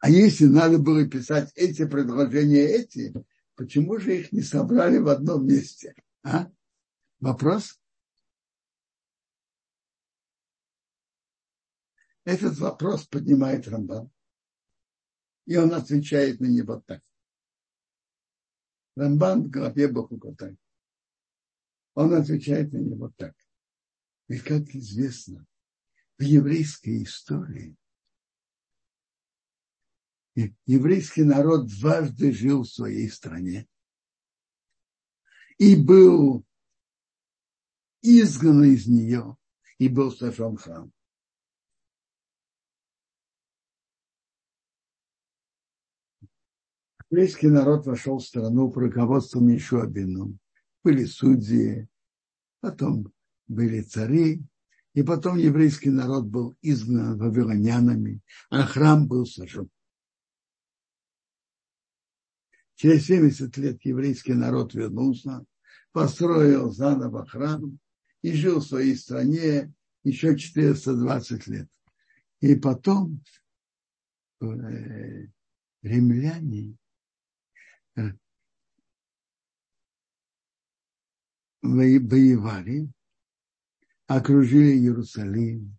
А 0.00 0.10
если 0.10 0.44
надо 0.46 0.78
было 0.78 1.08
писать 1.08 1.50
эти 1.54 1.86
предложения, 1.86 2.60
эти, 2.60 3.12
почему 3.54 3.98
же 3.98 4.18
их 4.18 4.32
не 4.32 4.42
собрали 4.42 4.98
в 4.98 5.08
одном 5.08 5.46
месте? 5.46 5.94
А? 6.22 6.50
Вопрос? 7.20 7.80
Этот 12.24 12.58
вопрос 12.58 13.06
поднимает 13.06 13.66
Рамбан. 13.66 14.10
И 15.46 15.56
он 15.56 15.72
отвечает 15.72 16.40
на 16.40 16.46
него 16.46 16.80
так. 16.80 17.02
Рамбан 18.96 19.44
в 19.44 19.50
главе 19.50 19.88
Бахукотай. 19.88 20.58
Он 21.94 22.12
отвечает 22.14 22.72
на 22.72 22.78
него 22.78 23.10
так. 23.16 23.34
И 24.28 24.38
как 24.38 24.62
известно, 24.74 25.46
в 26.18 26.22
еврейской 26.22 27.02
истории 27.02 27.76
еврейский 30.66 31.24
народ 31.24 31.66
дважды 31.66 32.32
жил 32.32 32.62
в 32.62 32.68
своей 32.68 33.08
стране 33.10 33.66
и 35.58 35.74
был 35.74 36.44
изгнан 38.02 38.64
из 38.64 38.86
нее 38.86 39.36
и 39.78 39.88
был 39.88 40.12
сожжен 40.12 40.56
храм. 40.56 40.92
Еврейский 47.10 47.48
народ 47.48 47.86
вошел 47.86 48.18
в 48.18 48.24
страну 48.24 48.70
по 48.70 48.82
руководству 48.82 49.40
Мишуабину. 49.40 50.38
Были 50.84 51.04
судьи, 51.04 51.88
потом 52.60 53.12
были 53.46 53.80
цари, 53.80 54.42
и 54.92 55.02
потом 55.02 55.38
еврейский 55.38 55.90
народ 55.90 56.26
был 56.26 56.56
изгнан 56.60 57.16
вавилонянами, 57.18 58.20
а 58.50 58.64
храм 58.64 59.08
был 59.08 59.24
сожжен. 59.24 59.70
Через 62.74 63.06
70 63.06 63.56
лет 63.56 63.84
еврейский 63.84 64.34
народ 64.34 64.74
вернулся, 64.74 65.44
построил 65.92 66.70
заново 66.70 67.26
храм 67.26 67.78
и 68.22 68.32
жил 68.32 68.60
в 68.60 68.66
своей 68.66 68.96
стране 68.96 69.72
еще 70.04 70.36
420 70.36 71.46
лет. 71.48 71.68
И 72.40 72.54
потом 72.56 73.22
э, 74.40 74.46
римляне 75.82 76.76
э, 77.96 78.12
воевали 81.62 82.88
окружили 84.08 84.72
Иерусалим, 84.72 85.78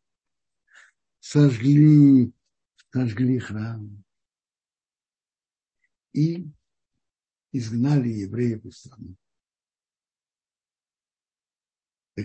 сожгли, 1.19 2.31
сожгли 2.93 3.39
храм 3.39 4.03
и 6.13 6.47
изгнали 7.51 8.09
евреев 8.09 8.63
из 8.65 8.77
страны. 8.77 9.15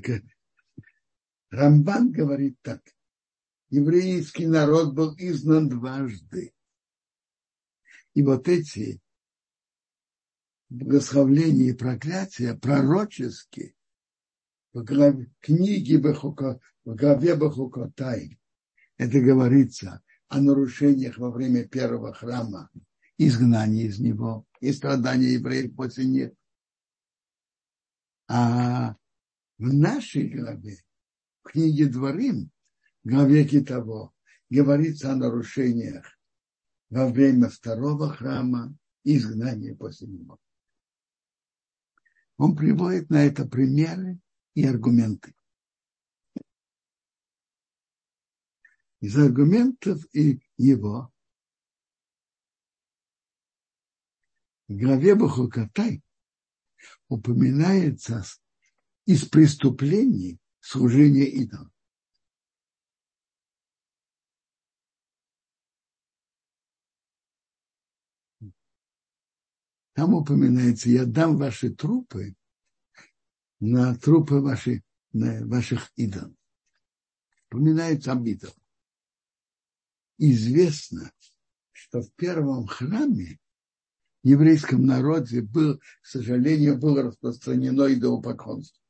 Так, 0.00 0.22
Рамбан 1.50 2.10
говорит 2.10 2.56
так. 2.62 2.82
Еврейский 3.70 4.46
народ 4.46 4.94
был 4.94 5.14
изгнан 5.16 5.68
дважды. 5.68 6.52
И 8.14 8.22
вот 8.22 8.48
эти 8.48 9.00
благословления 10.68 11.70
и 11.70 11.76
проклятия 11.76 12.54
пророческие 12.54 13.74
в 14.72 14.84
книге 15.40 15.98
Бахука, 15.98 16.60
в 16.84 16.96
главе 16.96 17.36
Бахукотай, 17.36 18.40
это 18.96 19.20
говорится 19.20 20.02
о 20.28 20.40
нарушениях 20.40 21.18
во 21.18 21.30
время 21.30 21.68
первого 21.68 22.12
храма, 22.12 22.70
изгнании 23.18 23.86
из 23.86 24.00
него 24.00 24.44
и 24.60 24.72
страдания 24.72 25.34
евреев 25.34 25.76
после 25.76 26.04
них. 26.04 26.30
А 28.26 28.96
в 29.58 29.72
нашей 29.72 30.28
главе, 30.28 30.78
в 31.42 31.48
книге 31.48 31.86
Дворим, 31.86 32.50
главе 33.04 33.46
Китово, 33.46 34.12
говорится 34.50 35.12
о 35.12 35.16
нарушениях 35.16 36.18
во 36.90 37.08
время 37.08 37.48
второго 37.48 38.08
храма 38.12 38.76
и 39.04 39.16
изгнания 39.16 39.74
после 39.74 40.08
него. 40.08 40.38
Он 42.36 42.56
приводит 42.56 43.10
на 43.10 43.24
это 43.24 43.46
примеры 43.46 44.18
и 44.54 44.66
аргументы. 44.66 45.34
Из 49.00 49.16
аргументов 49.18 50.02
и 50.14 50.40
его 50.56 51.12
в 54.66 54.76
главе 54.76 55.14
Бахукатай 55.14 56.02
упоминается 57.08 58.24
из 59.06 59.26
преступлений 59.26 60.38
служения 60.60 61.26
идолам. 61.26 61.70
Там 69.94 70.14
упоминается, 70.14 70.90
я 70.90 71.04
дам 71.04 71.36
ваши 71.36 71.70
трупы 71.70 72.34
на 73.60 73.94
трупы 73.96 74.40
ваших, 74.40 74.82
на 75.12 75.46
ваших 75.46 75.92
идолов. 75.94 76.34
Упоминается 77.48 78.12
об 78.12 78.26
идолах. 78.26 78.56
Известно, 80.18 81.12
что 81.70 82.02
в 82.02 82.12
первом 82.14 82.66
храме 82.66 83.38
в 84.22 84.26
еврейском 84.26 84.84
народе 84.84 85.42
был, 85.42 85.78
к 85.78 86.06
сожалению, 86.06 86.76
было 86.76 87.02
распространено 87.02 87.92
идолопоклонство. 87.92 88.83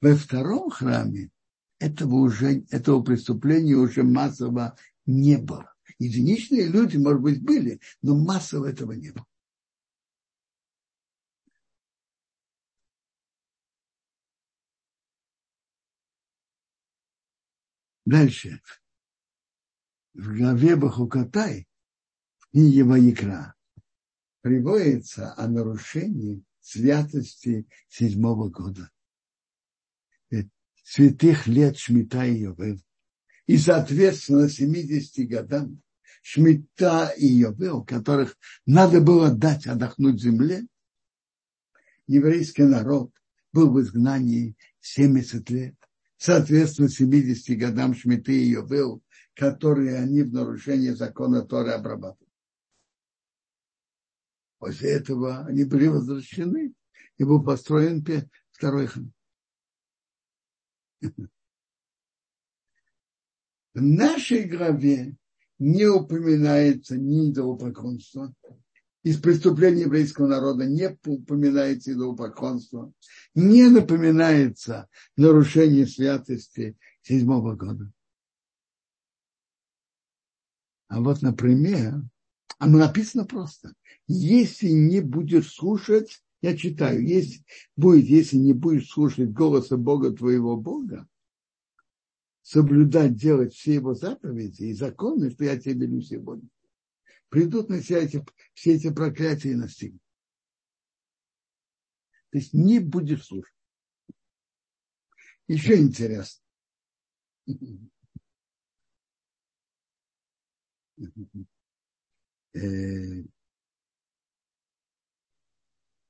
Во 0.00 0.14
втором 0.14 0.70
храме 0.70 1.30
этого, 1.78 2.16
уже, 2.16 2.64
этого 2.70 3.02
преступления 3.02 3.74
уже 3.74 4.02
массово 4.02 4.76
не 5.06 5.38
было. 5.38 5.72
Единичные 5.98 6.66
люди, 6.66 6.96
может 6.96 7.22
быть, 7.22 7.42
были, 7.42 7.80
но 8.02 8.16
массово 8.16 8.66
этого 8.66 8.92
не 8.92 9.10
было. 9.10 9.26
Дальше. 18.04 18.60
В 20.14 20.36
главе 20.36 20.76
Бахукатай, 20.76 21.66
в 22.38 22.50
книге 22.50 22.84
Ваикра, 22.84 23.54
приводится 24.42 25.34
о 25.36 25.48
нарушении 25.48 26.44
святости 26.60 27.66
седьмого 27.88 28.48
года. 28.48 28.90
Святых 30.88 31.46
лет 31.46 31.76
Шмита 31.76 32.24
и 32.24 32.38
Йовел. 32.38 32.78
И, 33.46 33.58
соответственно, 33.58 34.48
70 34.48 35.28
годам 35.28 35.82
Шмита 36.22 37.12
и 37.16 37.26
Йовел, 37.26 37.84
которых 37.84 38.36
надо 38.66 39.00
было 39.00 39.30
дать 39.30 39.66
отдохнуть 39.66 40.20
земле, 40.20 40.66
еврейский 42.06 42.64
народ 42.64 43.10
был 43.52 43.72
в 43.72 43.80
изгнании 43.80 44.56
70 44.80 45.50
лет 45.50 45.74
соответственно 46.16 46.88
70 46.88 47.58
годам 47.58 47.94
Шмиты 47.94 48.32
и 48.32 48.50
Йовел, 48.50 49.02
которые 49.34 49.96
они 49.96 50.22
в 50.22 50.32
нарушении 50.32 50.90
закона 50.90 51.42
Торы 51.42 51.72
обрабатывают. 51.72 52.32
После 54.58 54.92
этого 54.92 55.44
они 55.46 55.64
были 55.64 55.86
возвращены, 55.86 56.72
и 57.18 57.24
был 57.24 57.42
построен 57.42 58.04
второй 58.50 58.86
храм. 58.86 59.12
В 63.74 63.82
нашей 63.82 64.44
главе 64.44 65.16
не 65.58 65.86
упоминается 65.86 66.96
ни 66.96 67.30
идолопоклонство, 67.30 68.34
из 69.02 69.20
преступлений 69.20 69.82
еврейского 69.82 70.26
народа 70.26 70.66
не 70.66 70.98
упоминается 71.06 71.92
идолопоклонство, 71.92 72.92
не 73.34 73.68
напоминается 73.68 74.88
нарушение 75.16 75.86
святости 75.86 76.76
седьмого 77.02 77.54
года. 77.54 77.92
А 80.88 81.00
вот, 81.00 81.22
например, 81.22 82.02
оно 82.58 82.78
написано 82.78 83.26
просто. 83.26 83.74
Если 84.08 84.70
не 84.70 85.00
будешь 85.00 85.52
слушать, 85.52 86.22
я 86.46 86.56
читаю, 86.56 87.04
если 87.04 87.44
будет, 87.74 88.04
если 88.04 88.36
не 88.36 88.52
будешь 88.52 88.88
слушать 88.88 89.30
голоса 89.30 89.76
Бога 89.76 90.12
твоего 90.12 90.56
Бога, 90.56 91.08
соблюдать, 92.42 93.16
делать 93.16 93.52
все 93.52 93.74
его 93.74 93.94
заповеди 93.94 94.64
и 94.64 94.72
законы, 94.72 95.30
что 95.30 95.44
я 95.44 95.58
тебе 95.58 95.86
велю 95.86 96.00
сегодня, 96.02 96.48
придут 97.30 97.68
на 97.68 97.82
себя 97.82 97.98
эти, 97.98 98.24
все 98.54 98.74
эти 98.74 98.92
проклятия 98.92 99.50
и 99.50 99.56
настигнут. 99.56 100.00
То 102.30 102.38
есть 102.38 102.52
не 102.52 102.78
будешь 102.78 103.24
слушать. 103.24 103.54
Еще 105.48 105.80
интересно. 105.80 106.42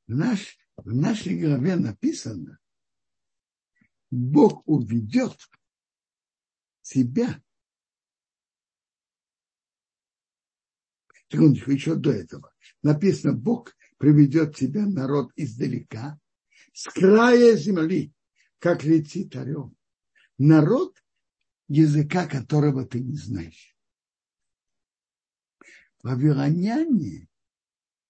Наш, 0.06 0.56
в 0.76 0.94
нашей 0.94 1.38
главе 1.40 1.76
написано, 1.76 2.58
Бог 4.10 4.62
уведет 4.68 5.36
тебя. 6.82 7.42
Секундочку, 11.28 11.72
еще 11.72 11.96
до 11.96 12.12
этого. 12.12 12.52
Написано, 12.82 13.34
Бог 13.34 13.76
приведет 13.98 14.54
тебя, 14.54 14.86
народ, 14.86 15.32
издалека, 15.34 16.20
с 16.72 16.84
края 16.84 17.56
земли, 17.56 18.12
как 18.60 18.84
летит 18.84 19.34
орел. 19.34 19.74
Народ, 20.38 21.02
языка 21.66 22.28
которого 22.28 22.86
ты 22.86 23.00
не 23.00 23.16
знаешь. 23.16 23.76
Вавилоняне 26.02 27.28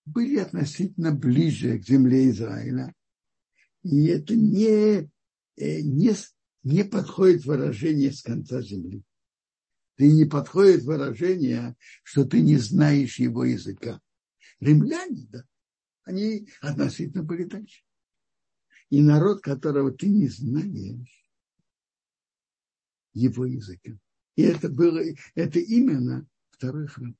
были 0.07 0.39
относительно 0.39 1.13
ближе 1.13 1.79
к 1.79 1.85
земле 1.85 2.31
Израиля. 2.31 2.95
И 3.83 4.07
это 4.07 4.35
не, 4.35 5.11
э, 5.57 5.81
не, 5.83 6.15
не 6.63 6.85
подходит 6.85 7.45
выражение 7.45 8.13
с 8.13 8.23
конца 8.23 8.63
земли. 8.63 9.03
Ты 9.97 10.13
не 10.13 10.25
подходит 10.25 10.85
выражение, 10.85 11.77
что 12.03 12.25
ты 12.25 12.41
не 12.41 12.57
знаешь 12.57 13.19
его 13.19 13.45
языка. 13.45 14.01
Римляне, 14.61 15.27
да, 15.31 15.45
они 16.05 16.49
относительно 16.61 17.23
были 17.23 17.45
дальше. 17.45 17.83
И 18.91 19.03
народ, 19.03 19.43
которого 19.43 19.91
ты 19.91 20.09
не 20.09 20.29
знаешь, 20.29 21.31
его 23.13 23.45
языка. 23.45 23.99
И 24.37 24.43
это 24.43 24.69
было, 24.69 25.01
это 25.35 25.59
именно 25.59 26.29
второй 26.51 26.87
храм. 26.87 27.17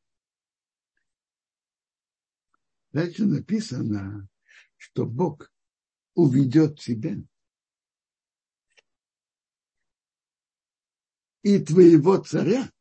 Дальше 2.97 3.27
написано, 3.27 4.27
что 4.79 5.05
Бог 5.05 5.53
уведет 6.15 6.81
тебя 6.81 7.15
и 11.43 11.59
твоего 11.59 12.17
царя, 12.17 12.73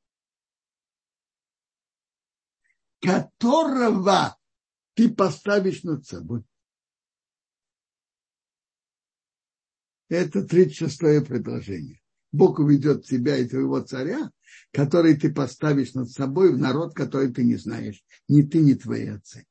которого 3.02 4.40
ты 4.94 5.14
поставишь 5.14 5.84
над 5.84 6.06
собой. 6.06 6.46
Это 10.08 10.46
36-е 10.46 11.26
предложение. 11.26 12.02
Бог 12.32 12.60
уведет 12.60 13.04
тебя 13.06 13.36
и 13.36 13.50
твоего 13.50 13.82
царя, 13.82 14.32
который 14.72 15.18
ты 15.18 15.34
поставишь 15.34 15.94
над 15.94 16.10
собой 16.10 16.56
в 16.56 16.58
народ, 16.58 16.96
который 16.96 17.34
ты 17.34 17.44
не 17.44 17.58
знаешь. 17.58 18.02
Ни 18.30 18.44
ты, 18.44 18.60
ни 18.60 18.76
твои 18.76 19.08
отцы. 19.08 19.46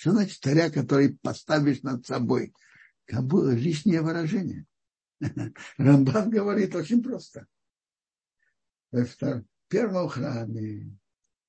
Что 0.00 0.12
значит 0.12 0.42
царя, 0.42 0.70
который 0.70 1.18
поставишь 1.18 1.82
над 1.82 2.06
собой? 2.06 2.54
Как 3.04 3.22
было 3.22 3.50
лишнее 3.50 4.00
выражение. 4.00 4.64
Рамбан 5.76 6.30
говорит 6.30 6.74
очень 6.74 7.02
просто. 7.02 7.46
В 8.90 9.44
первом 9.68 10.08
храме 10.08 10.98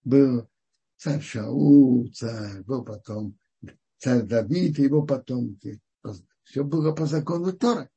был 0.03 0.49
царь 0.97 1.21
Шаул, 1.21 2.11
царь, 2.11 2.61
был 2.63 2.83
потом 2.83 3.39
царь 3.97 4.23
Давид 4.23 4.79
и 4.79 4.83
его 4.83 5.03
потомки. 5.03 5.79
Все 6.43 6.65
было 6.65 6.91
по 6.91 7.05
закону 7.05 7.53
Тора. 7.53 7.89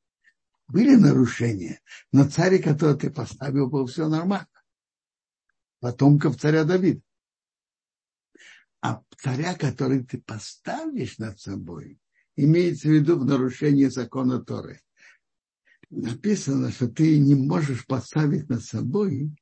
Были 0.69 0.95
нарушения, 0.95 1.81
но 2.13 2.29
царь, 2.29 2.61
который 2.61 2.97
ты 2.97 3.11
поставил, 3.11 3.69
был 3.69 3.87
все 3.87 4.07
нормально. 4.07 4.47
Потомков 5.81 6.39
царя 6.39 6.63
Давида. 6.63 7.01
А 8.85 9.03
царя, 9.17 9.55
который 9.55 10.03
ты 10.03 10.21
поставишь 10.21 11.17
над 11.17 11.39
собой, 11.39 11.99
имеется 12.35 12.87
в 12.87 12.91
виду 12.91 13.17
в 13.17 13.25
нарушении 13.25 13.85
закона 13.85 14.39
Торы. 14.39 14.79
Написано, 15.89 16.71
что 16.71 16.87
ты 16.87 17.17
не 17.17 17.33
можешь 17.33 17.87
поставить 17.87 18.47
над 18.47 18.63
собой 18.63 19.35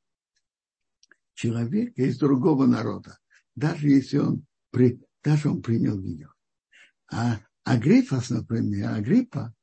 человека 1.34 2.04
из 2.04 2.18
другого 2.18 2.68
народа, 2.68 3.20
даже 3.54 3.90
если 3.90 4.20
он, 4.20 4.46
при, 4.72 5.02
даже 5.22 5.50
он 5.50 5.62
принял 5.62 6.00
ее. 6.00 6.32
А 7.12 7.42
Агрифас, 7.66 8.30
например, 8.30 8.94
Агриппа, 8.94 9.54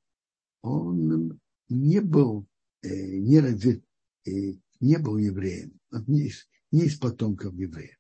он 0.61 1.41
не 1.71 2.01
был, 2.01 2.47
э, 2.83 3.17
не, 3.17 3.41
ради, 3.41 3.83
э, 4.27 4.31
не 4.81 4.99
был 4.99 5.17
евреем, 5.17 5.81
не 6.07 6.27
из, 6.27 6.47
не 6.71 6.85
из 6.85 6.99
потомков 6.99 7.55
евреев. 7.55 8.00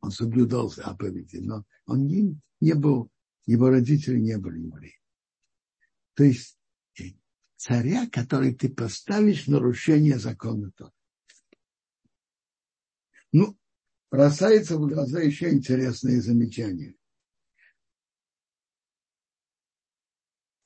Он 0.00 0.10
соблюдал 0.10 0.70
заповеди, 0.70 1.36
но 1.36 1.64
он 1.86 2.06
не, 2.06 2.38
не 2.60 2.74
был, 2.74 3.10
его 3.46 3.68
родители 3.68 4.18
не 4.18 4.38
были 4.38 4.60
евреи. 4.60 4.98
То 6.14 6.24
есть 6.24 6.58
э, 6.98 7.12
царя, 7.56 8.08
который 8.10 8.54
ты 8.54 8.68
поставишь 8.70 9.46
нарушение 9.46 10.18
закона 10.18 10.70
Тора. 10.72 10.92
Ну, 13.32 13.56
бросается 14.10 14.76
в 14.76 14.88
глаза 14.88 15.20
еще 15.20 15.50
интересные 15.50 16.20
замечания. 16.20 16.94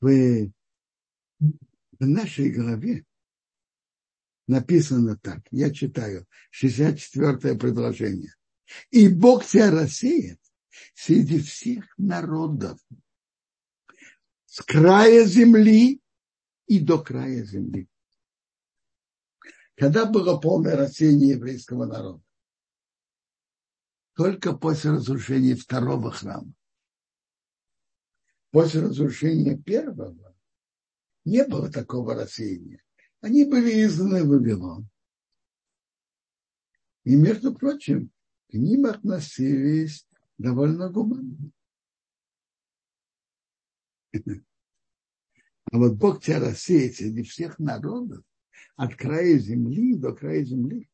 В, 0.01 0.51
в 1.41 2.07
нашей 2.07 2.51
голове 2.51 3.05
написано 4.47 5.17
так, 5.17 5.43
я 5.51 5.73
читаю, 5.73 6.27
64-е 6.53 7.59
предложение. 7.59 8.35
И 8.91 9.09
Бог 9.09 9.45
тебя 9.45 9.71
рассеет 9.71 10.41
среди 10.95 11.41
всех 11.41 11.87
народов 11.99 12.81
с 14.47 14.63
края 14.63 15.25
земли 15.25 16.01
и 16.67 16.81
до 16.81 17.03
края 17.03 17.45
земли. 17.45 17.89
Когда 19.77 20.07
было 20.07 20.39
полное 20.39 20.77
рассеяние 20.77 21.31
еврейского 21.31 21.87
народа? 21.87 22.23
Только 24.15 24.53
после 24.53 24.93
разрушения 24.93 25.57
второго 25.57 26.13
храма. 26.13 26.53
После 28.51 28.83
разрушения 28.83 29.59
первого 29.59 30.37
не 31.25 31.45
было 31.45 31.71
такого 31.71 32.15
рассеяния. 32.15 32.81
Они 33.21 33.45
были 33.45 33.85
изгнаны 33.85 34.23
в 34.23 34.29
Вавилон. 34.29 34.89
И, 37.03 37.17
между 37.17 37.53
прочим, 37.53 38.13
к 38.55 38.57
ним 38.57 38.87
относились 38.87 40.07
довольно 40.39 40.89
гуманно. 40.89 41.51
А 44.13 45.77
вот 45.77 45.95
Бог 45.95 46.23
тебя 46.23 46.39
рассеет 46.39 46.95
среди 46.95 47.25
всех 47.25 47.59
народов, 47.59 48.23
от 48.77 48.95
края 48.95 49.39
земли 49.39 49.97
до 49.97 50.13
края 50.13 50.45
земли. 50.45 50.89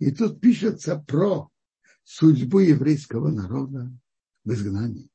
И 0.00 0.10
тут 0.10 0.40
пишется 0.40 0.98
про 0.98 1.50
судьбу 2.02 2.58
еврейского 2.58 3.30
народа 3.30 3.92
в 4.42 4.52
изгнании. 4.52 5.08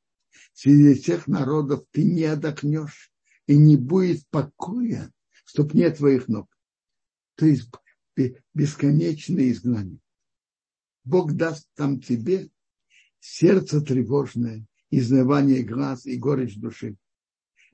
Среди 0.54 1.02
всех 1.02 1.28
народов 1.28 1.84
ты 1.92 2.06
не 2.06 2.24
отдохнешь, 2.24 3.12
и 3.46 3.58
не 3.58 3.76
будет 3.76 4.26
покоя 4.30 5.12
в 5.44 5.50
ступне 5.50 5.90
твоих 5.90 6.30
ног. 6.30 6.48
То 7.36 7.46
есть 7.46 7.70
бесконечное 8.54 9.52
изгнание. 9.52 10.00
Бог 11.10 11.34
даст 11.34 11.68
там 11.74 12.00
тебе 12.00 12.52
сердце 13.20 13.82
тревожное, 13.82 14.68
изнывание 14.92 15.64
глаз 15.64 16.06
и 16.06 16.18
горечь 16.18 16.56
души. 16.56 16.98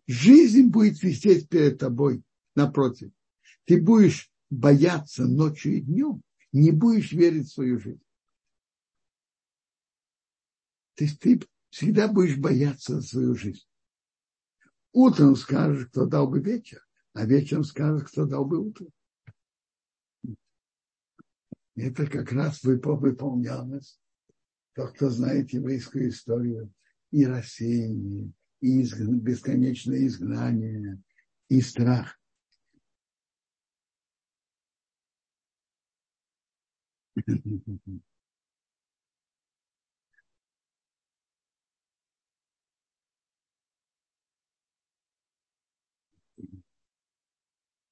Жизнь 0.08 0.68
будет 0.68 1.04
висеть 1.04 1.50
перед 1.50 1.78
тобой, 1.78 2.24
напротив. 2.56 3.12
Ты 3.66 3.82
будешь 3.82 4.32
бояться 4.50 5.26
ночью 5.26 5.78
и 5.78 5.82
днем, 5.82 6.22
не 6.54 6.72
будешь 6.72 7.12
верить 7.12 7.48
в 7.50 7.54
свою 7.54 7.78
жизнь. 7.78 8.02
То 10.96 11.04
есть 11.04 11.20
ты 11.20 11.42
всегда 11.72 12.08
будешь 12.08 12.38
бояться 12.38 13.02
свою 13.02 13.36
жизнь. 13.36 13.68
Утром 14.94 15.36
скажешь, 15.36 15.88
кто 15.88 16.06
дал 16.06 16.30
бы 16.30 16.40
вечер, 16.40 16.88
а 17.12 17.26
вечером 17.26 17.66
скажешь, 17.66 18.08
кто 18.08 18.26
дал 18.26 18.46
бы 18.46 18.66
утро. 18.66 18.88
Это 21.76 22.08
как 22.08 22.32
раз 22.32 22.64
выполнялось. 22.64 24.00
Тот, 24.74 24.94
кто 24.94 25.10
знает 25.10 25.52
еврейскую 25.52 26.10
историю, 26.10 26.72
и 27.12 27.26
рассеяние, 27.26 28.32
и 28.62 28.84
бесконечное 29.20 30.06
изгнание, 30.06 31.02
и 31.50 31.62
страх. 31.62 32.20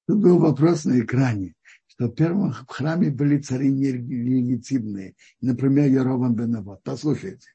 Тут 0.06 0.20
был 0.20 0.38
вопрос 0.38 0.84
на 0.84 1.00
экране 1.00 1.53
что 1.94 2.08
в 2.08 2.14
первом 2.14 2.52
храме 2.52 3.10
были 3.10 3.38
цари 3.38 3.70
нелегитимные. 3.70 5.14
Например, 5.40 5.88
Ярован 5.88 6.34
Бенават. 6.34 6.82
Послушайте. 6.82 7.48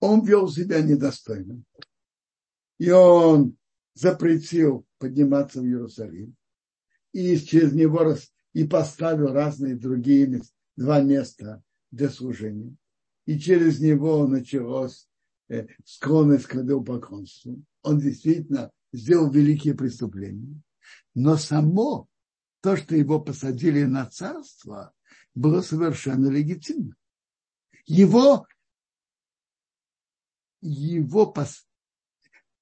Он 0.00 0.24
вел 0.24 0.48
себя 0.48 0.80
недостойно. 0.80 1.62
И 2.78 2.90
он 2.90 3.56
запретил 3.94 4.86
подниматься 4.98 5.60
в 5.60 5.64
Иерусалим. 5.64 6.34
И 7.12 7.36
через 7.36 7.72
него 7.72 7.98
раз, 7.98 8.32
и 8.54 8.64
поставил 8.64 9.32
разные 9.32 9.76
другие 9.76 10.40
два 10.76 11.02
места 11.02 11.62
для 11.90 12.08
служения. 12.08 12.74
И 13.26 13.38
через 13.38 13.80
него 13.80 14.26
началось 14.26 15.08
э, 15.48 15.66
склонность 15.84 16.46
к 16.46 16.56
идолопоклонству. 16.56 17.62
Он 17.82 18.00
действительно 18.00 18.72
сделал 18.92 19.30
великие 19.30 19.74
преступления. 19.74 20.60
Но 21.14 21.36
само 21.36 22.08
то, 22.62 22.76
что 22.76 22.94
его 22.94 23.20
посадили 23.20 23.82
на 23.84 24.06
царство, 24.06 24.94
было 25.34 25.60
совершенно 25.62 26.28
легитимно. 26.28 26.94
Его, 27.84 28.46
его 30.60 31.26
пос, 31.26 31.66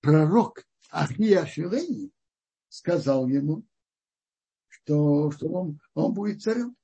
пророк 0.00 0.64
Ахия 0.90 1.44
Шилени 1.44 2.10
сказал 2.68 3.28
ему, 3.28 3.64
что, 4.68 5.30
что 5.32 5.48
он, 5.48 5.80
он 5.92 6.14
будет 6.14 6.42
царем. 6.42 6.74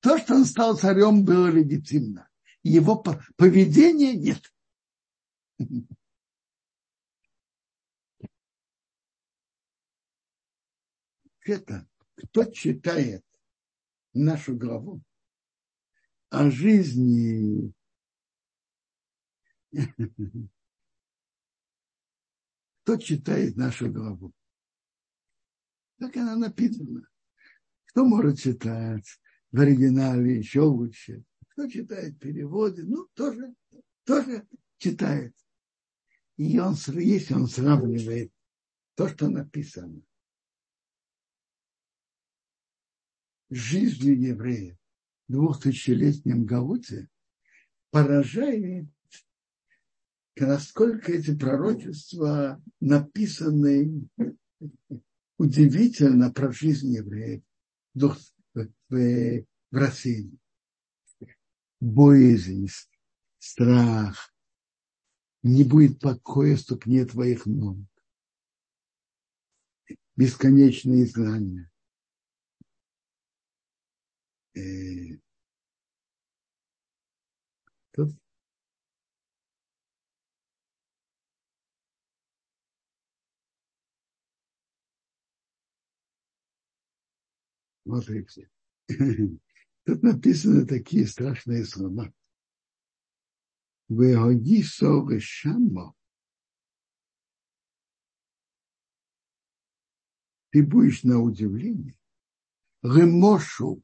То, 0.00 0.18
что 0.18 0.34
он 0.34 0.46
стал 0.46 0.78
царем, 0.78 1.24
было 1.24 1.48
легитимно. 1.48 2.28
Его 2.62 2.96
поведение 3.36 4.16
нет. 4.16 4.42
Это 11.44 11.88
кто 12.16 12.44
читает 12.44 13.24
нашу 14.12 14.56
главу 14.56 15.02
о 16.30 16.50
жизни 16.50 17.72
кто 22.82 22.96
читает 22.96 23.56
нашу 23.56 23.90
главу? 23.90 24.32
Так 25.98 26.16
она 26.16 26.36
написана. 26.36 27.08
Кто 27.86 28.04
может 28.04 28.40
читать 28.40 29.20
в 29.50 29.60
оригинале 29.60 30.38
еще 30.38 30.60
лучше? 30.60 31.24
Кто 31.50 31.68
читает 31.68 32.18
переводы? 32.18 32.84
Ну, 32.84 33.06
тоже, 33.14 33.54
тоже 34.04 34.46
читает. 34.78 35.34
И 36.36 36.58
он, 36.58 36.74
если 36.94 37.34
он 37.34 37.46
сравнивает 37.46 38.32
то, 38.94 39.08
что 39.08 39.28
написано, 39.28 40.02
жизнью 43.54 44.20
евреев 44.20 44.76
в 45.28 45.32
двухтысячелетнем 45.32 46.44
Гауте, 46.44 47.08
поражает 47.90 48.86
насколько 50.36 51.12
эти 51.12 51.36
пророчества 51.36 52.62
написаны 52.80 54.08
удивительно 55.38 56.32
про 56.32 56.52
жизнь 56.52 56.94
евреев 56.94 57.42
в, 57.94 59.44
России. 59.70 60.38
Боязнь, 61.80 62.68
страх, 63.38 64.32
не 65.42 65.64
будет 65.64 65.98
покоя, 65.98 66.56
ступне 66.56 67.04
твоих 67.04 67.46
ног. 67.46 67.78
Бесконечные 70.14 71.06
знания. 71.06 71.71
Э, 74.54 75.18
тут 77.92 78.14
Смотрите. 87.84 88.48
Тут 89.84 90.02
написаны 90.02 90.64
такие 90.64 91.06
страшные 91.06 91.64
слова. 91.64 92.12
Вегоди 93.88 94.62
совы 94.62 95.18
шаммо. 95.20 95.94
Ты 100.50 100.64
будешь 100.64 101.02
на 101.02 101.20
удивление. 101.20 101.98
Гемошу, 102.82 103.82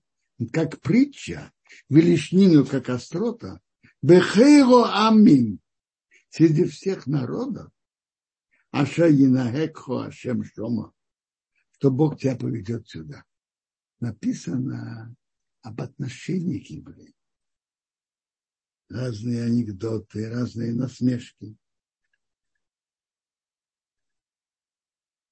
как 0.52 0.80
притча, 0.80 1.52
величнину, 1.88 2.64
как 2.64 2.88
острота. 2.88 3.60
Бехейро 4.02 5.08
амин. 5.08 5.60
Среди 6.30 6.64
всех 6.64 7.06
народов. 7.06 7.70
Аша 8.70 9.06
Янагекхо 9.06 10.06
Ашем 10.06 10.44
Шома. 10.44 10.92
Что 11.72 11.90
Бог 11.90 12.18
тебя 12.18 12.36
поведет 12.36 12.86
сюда 12.86 13.24
написано 14.00 15.14
об 15.62 15.80
отношениях 15.80 16.66
евреев. 16.66 17.14
Разные 18.88 19.44
анекдоты, 19.44 20.30
разные 20.30 20.72
насмешки. 20.72 21.56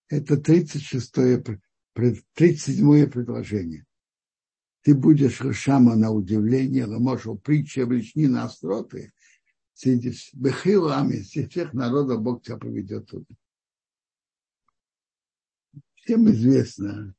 Это 0.09 0.35
36-е, 0.35 1.61
37-е 1.97 3.07
предложение. 3.09 3.86
Ты 4.87 4.94
будешь 4.94 5.42
Шама 5.53 5.96
на 5.96 6.12
удивление, 6.12 6.85
Ламошу 6.85 7.35
притча 7.35 7.85
влечни 7.85 8.29
на 8.29 8.44
остроты, 8.44 9.12
среди 9.75 10.14
бехилами, 10.33 11.22
всех 11.22 11.75
народов 11.75 12.22
Бог 12.22 12.44
тебя 12.44 12.57
поведет 12.57 13.09
туда. 13.09 13.27
Всем 15.96 16.31
известно, 16.31 17.16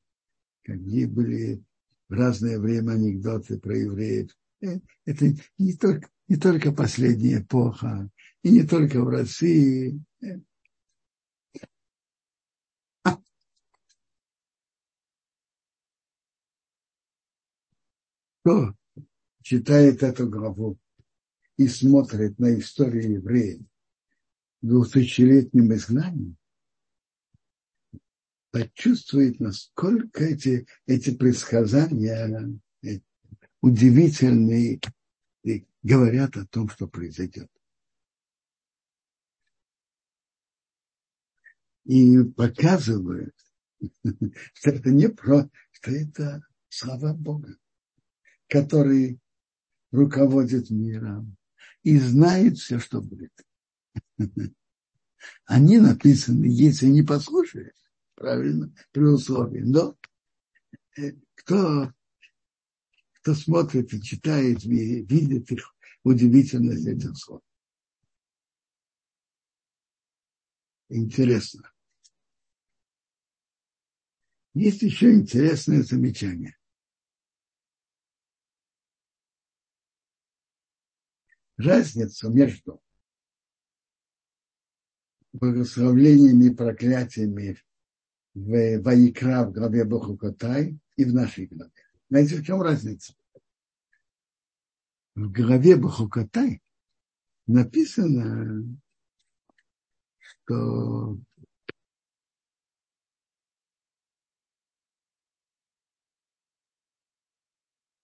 какие 0.63 1.07
были 1.07 1.61
в 2.07 2.13
разное 2.13 2.57
время 2.57 2.93
анекдоты 2.93 3.59
про 3.59 3.77
евреев. 3.77 4.31
Э, 4.61 4.79
это 5.03 5.25
не 5.57 5.73
только, 5.73 6.07
не 6.29 6.37
только 6.37 6.71
последняя 6.71 7.41
эпоха, 7.41 8.09
и 8.43 8.49
не 8.49 8.63
только 8.63 9.01
в 9.01 9.09
России. 9.09 10.01
Кто 18.47 18.73
читает 19.41 20.03
эту 20.03 20.29
главу 20.29 20.79
и 21.57 21.67
смотрит 21.67 22.39
на 22.39 22.57
историю 22.57 23.15
евреев 23.15 23.61
в 24.61 24.67
двухтысячелетнем 24.67 25.73
изгнании, 25.73 26.33
почувствует, 28.51 29.41
насколько 29.41 30.23
эти, 30.23 30.65
эти 30.85 31.13
предсказания 31.13 32.57
э, 32.83 33.01
удивительные 33.59 34.79
и 35.43 35.67
говорят 35.83 36.37
о 36.37 36.47
том, 36.47 36.69
что 36.69 36.87
произойдет. 36.87 37.51
И 41.83 42.23
показывают, 42.23 43.35
что 44.53 44.69
это 44.69 44.89
не 44.89 45.09
про, 45.09 45.49
что 45.73 45.91
это 45.91 46.47
слава 46.69 47.13
Бога, 47.13 47.57
который 48.47 49.19
руководит 49.91 50.69
миром 50.69 51.37
и 51.83 51.97
знает 51.99 52.57
все, 52.57 52.79
что 52.79 53.01
будет. 53.01 53.31
Они 55.45 55.79
написаны, 55.79 56.45
если 56.45 56.87
не 56.87 57.03
послушаешь, 57.03 57.73
правильно, 58.15 58.73
при 58.91 59.03
условии. 59.03 59.61
Но 59.61 59.97
э, 60.97 61.13
кто, 61.35 61.93
кто 63.13 63.33
смотрит 63.33 63.93
и 63.93 64.01
читает, 64.01 64.63
видит 64.63 65.51
их 65.51 65.75
удивительность 66.03 66.87
этих 66.87 67.17
слов. 67.17 67.41
Интересно. 70.89 71.71
Есть 74.53 74.81
еще 74.81 75.13
интересное 75.13 75.83
замечание. 75.83 76.56
разница 81.57 82.29
между 82.29 82.81
благословлениями 85.33 86.45
и 86.45 86.55
проклятиями 86.55 87.57
в 88.33 88.81
Ваикра 88.81 89.45
в 89.45 89.51
главе 89.51 89.83
Бухукотай 89.83 90.77
и 90.95 91.05
в 91.05 91.13
нашей 91.13 91.47
главе. 91.47 91.71
Знаете, 92.09 92.35
в 92.37 92.45
чем 92.45 92.61
разница? 92.61 93.13
В 95.15 95.31
главе 95.31 95.75
Бухукотай 95.75 96.61
написано, 97.47 98.77
что 100.19 101.17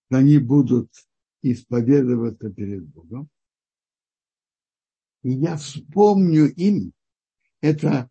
они 0.09 0.39
будут 0.39 0.91
исповедоваться 1.41 2.49
перед 2.49 2.87
Богом. 2.87 3.29
И 5.23 5.31
я 5.31 5.55
вспомню 5.55 6.53
им, 6.53 6.93
это 7.61 8.09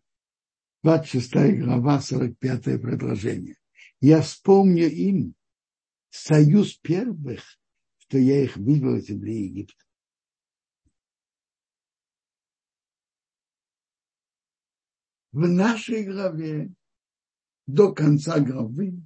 26 0.81 1.31
глава, 1.59 2.01
45 2.01 2.63
предложение. 2.81 3.57
Я 4.01 4.21
вспомню 4.21 4.89
им 4.89 5.35
союз 6.09 6.73
первых, 6.77 7.41
что 7.99 8.17
я 8.17 8.43
их 8.43 8.57
вывел 8.57 8.97
из 8.97 9.07
земли 9.07 9.45
Египта. 9.45 9.83
В 15.31 15.47
нашей 15.47 16.03
главе 16.05 16.71
до 17.65 17.93
конца 17.93 18.39
главы 18.39 19.01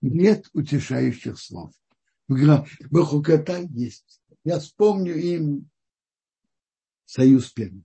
нет 0.00 0.48
утешающих 0.54 1.38
слов. 1.38 1.72
В 2.26 3.04
Хуката 3.04 3.60
есть. 3.70 4.20
Я 4.44 4.58
вспомню 4.58 5.14
им 5.14 5.70
союз 7.10 7.50
первых. 7.50 7.84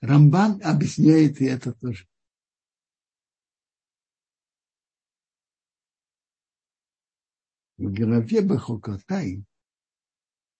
Рамбан 0.00 0.60
объясняет 0.62 1.40
и 1.40 1.44
это 1.44 1.72
тоже. 1.72 2.06
В 7.76 7.92
главе 7.92 8.40
Бахокотай 8.40 9.44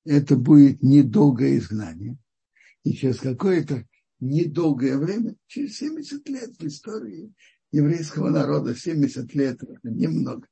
это 0.05 0.37
будет 0.37 0.83
недолгое 0.83 1.59
изгнание. 1.59 2.17
И 2.85 2.93
через 2.93 3.19
какое-то 3.19 3.85
недолгое 4.21 4.97
время, 4.97 5.35
через 5.47 5.79
70 5.79 6.29
лет 6.29 6.57
в 6.57 6.65
истории 6.65 7.35
еврейского 7.73 8.31
народа, 8.31 8.77
70 8.77 9.35
лет, 9.35 9.61
немного, 9.83 10.47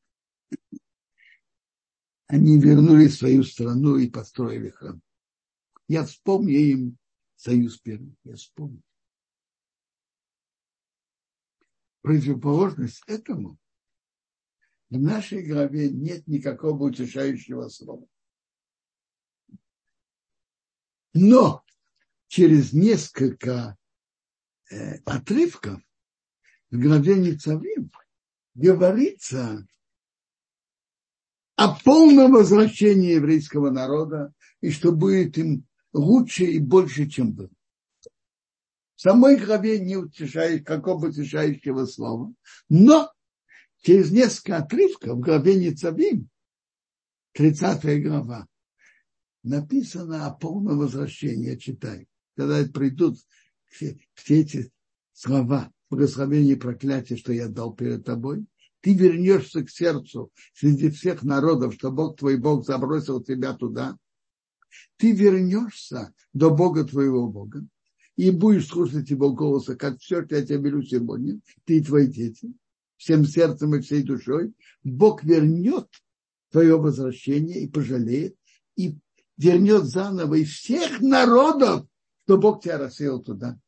они 2.27 2.61
вернули 2.61 3.07
свою 3.07 3.45
страну 3.45 3.97
и 3.97 4.11
построили 4.11 4.71
храм. 4.71 5.01
Я 5.89 6.05
вспомню 6.05 6.59
им 6.59 6.99
союз 7.37 7.79
первый. 7.79 8.17
Я 8.25 8.37
вспомню. 8.37 8.83
Противоположность 12.03 13.03
этому 13.07 13.59
в 14.91 15.01
нашей 15.01 15.47
главе 15.47 15.91
нет 15.91 16.27
никакого 16.27 16.85
утешающего 16.85 17.69
слова. 17.69 18.07
Но 21.13 21.65
через 22.29 22.73
несколько 22.73 23.77
э, 24.71 24.97
отрывков 25.05 25.81
в 26.71 26.79
главе 26.79 27.17
Ницавим 27.17 27.91
говорится 28.55 29.67
о 31.57 31.79
полном 31.81 32.33
возвращении 32.33 33.13
еврейского 33.13 33.71
народа 33.71 34.35
и 34.61 34.71
что 34.71 34.93
будет 34.93 35.39
им 35.39 35.67
лучше 35.95 36.45
и 36.45 36.59
больше, 36.59 37.09
чем 37.09 37.33
было. 37.33 37.51
В 38.97 39.01
самой 39.01 39.37
главе 39.37 39.81
не 39.81 39.97
утешает 39.97 40.67
какого 40.67 41.07
утешающего 41.07 41.87
слова, 41.87 42.33
но 42.69 43.11
через 43.81 44.11
несколько 44.11 44.59
отрывков 44.59 45.17
в 45.17 45.21
главе 45.21 45.57
Ницавим, 45.57 46.29
30 47.33 48.03
глава, 48.03 48.47
написано 49.43 50.27
о 50.27 50.33
полном 50.33 50.79
возвращении, 50.79 51.51
я 51.51 51.57
читаю. 51.57 52.07
Когда 52.37 52.65
придут 52.65 53.19
все, 53.67 53.99
все 54.15 54.41
эти 54.41 54.73
слова, 55.13 55.73
благословения 55.91 56.53
и 56.53 56.59
проклятия, 56.59 57.17
что 57.17 57.33
я 57.33 57.49
дал 57.49 57.75
перед 57.75 58.05
тобой, 58.05 58.47
ты 58.81 58.95
вернешься 58.95 59.65
к 59.65 59.71
сердцу 59.71 60.31
среди 60.55 60.91
всех 60.91 61.23
народов, 61.23 61.75
что 61.75 61.91
Бог 61.91 62.19
твой 62.19 62.37
Бог 62.37 62.65
забросил 62.65 63.23
тебя 63.23 63.55
туда, 63.55 63.97
ты 64.97 65.13
вернешься 65.13 66.13
до 66.33 66.51
Бога 66.51 66.85
твоего 66.85 67.29
Бога 67.29 67.67
и 68.17 68.31
будешь 68.31 68.69
слушать 68.69 69.11
его 69.11 69.33
голоса, 69.33 69.77
как 69.77 69.99
все, 69.99 70.25
что 70.25 70.37
я 70.37 70.45
тебя 70.45 70.59
беру 70.59 70.83
сегодня, 70.83 71.41
ты 71.65 71.79
и 71.79 71.85
твои 71.85 72.07
дети, 72.07 72.53
всем 72.97 73.25
сердцем 73.25 73.75
и 73.75 73.81
всей 73.81 74.03
душой, 74.03 74.55
Бог 74.83 75.25
вернет 75.25 75.89
твое 76.51 76.79
возвращение 76.79 77.63
и 77.63 77.69
пожалеет, 77.69 78.37
и 78.77 78.97
вернет 79.37 79.85
заново 79.85 80.35
из 80.35 80.51
всех 80.51 81.01
народов, 81.01 81.87
что 82.25 82.39
Бог 82.39 82.63
тебя 82.63 82.79
рассеял 82.79 83.21
туда. 83.21 83.59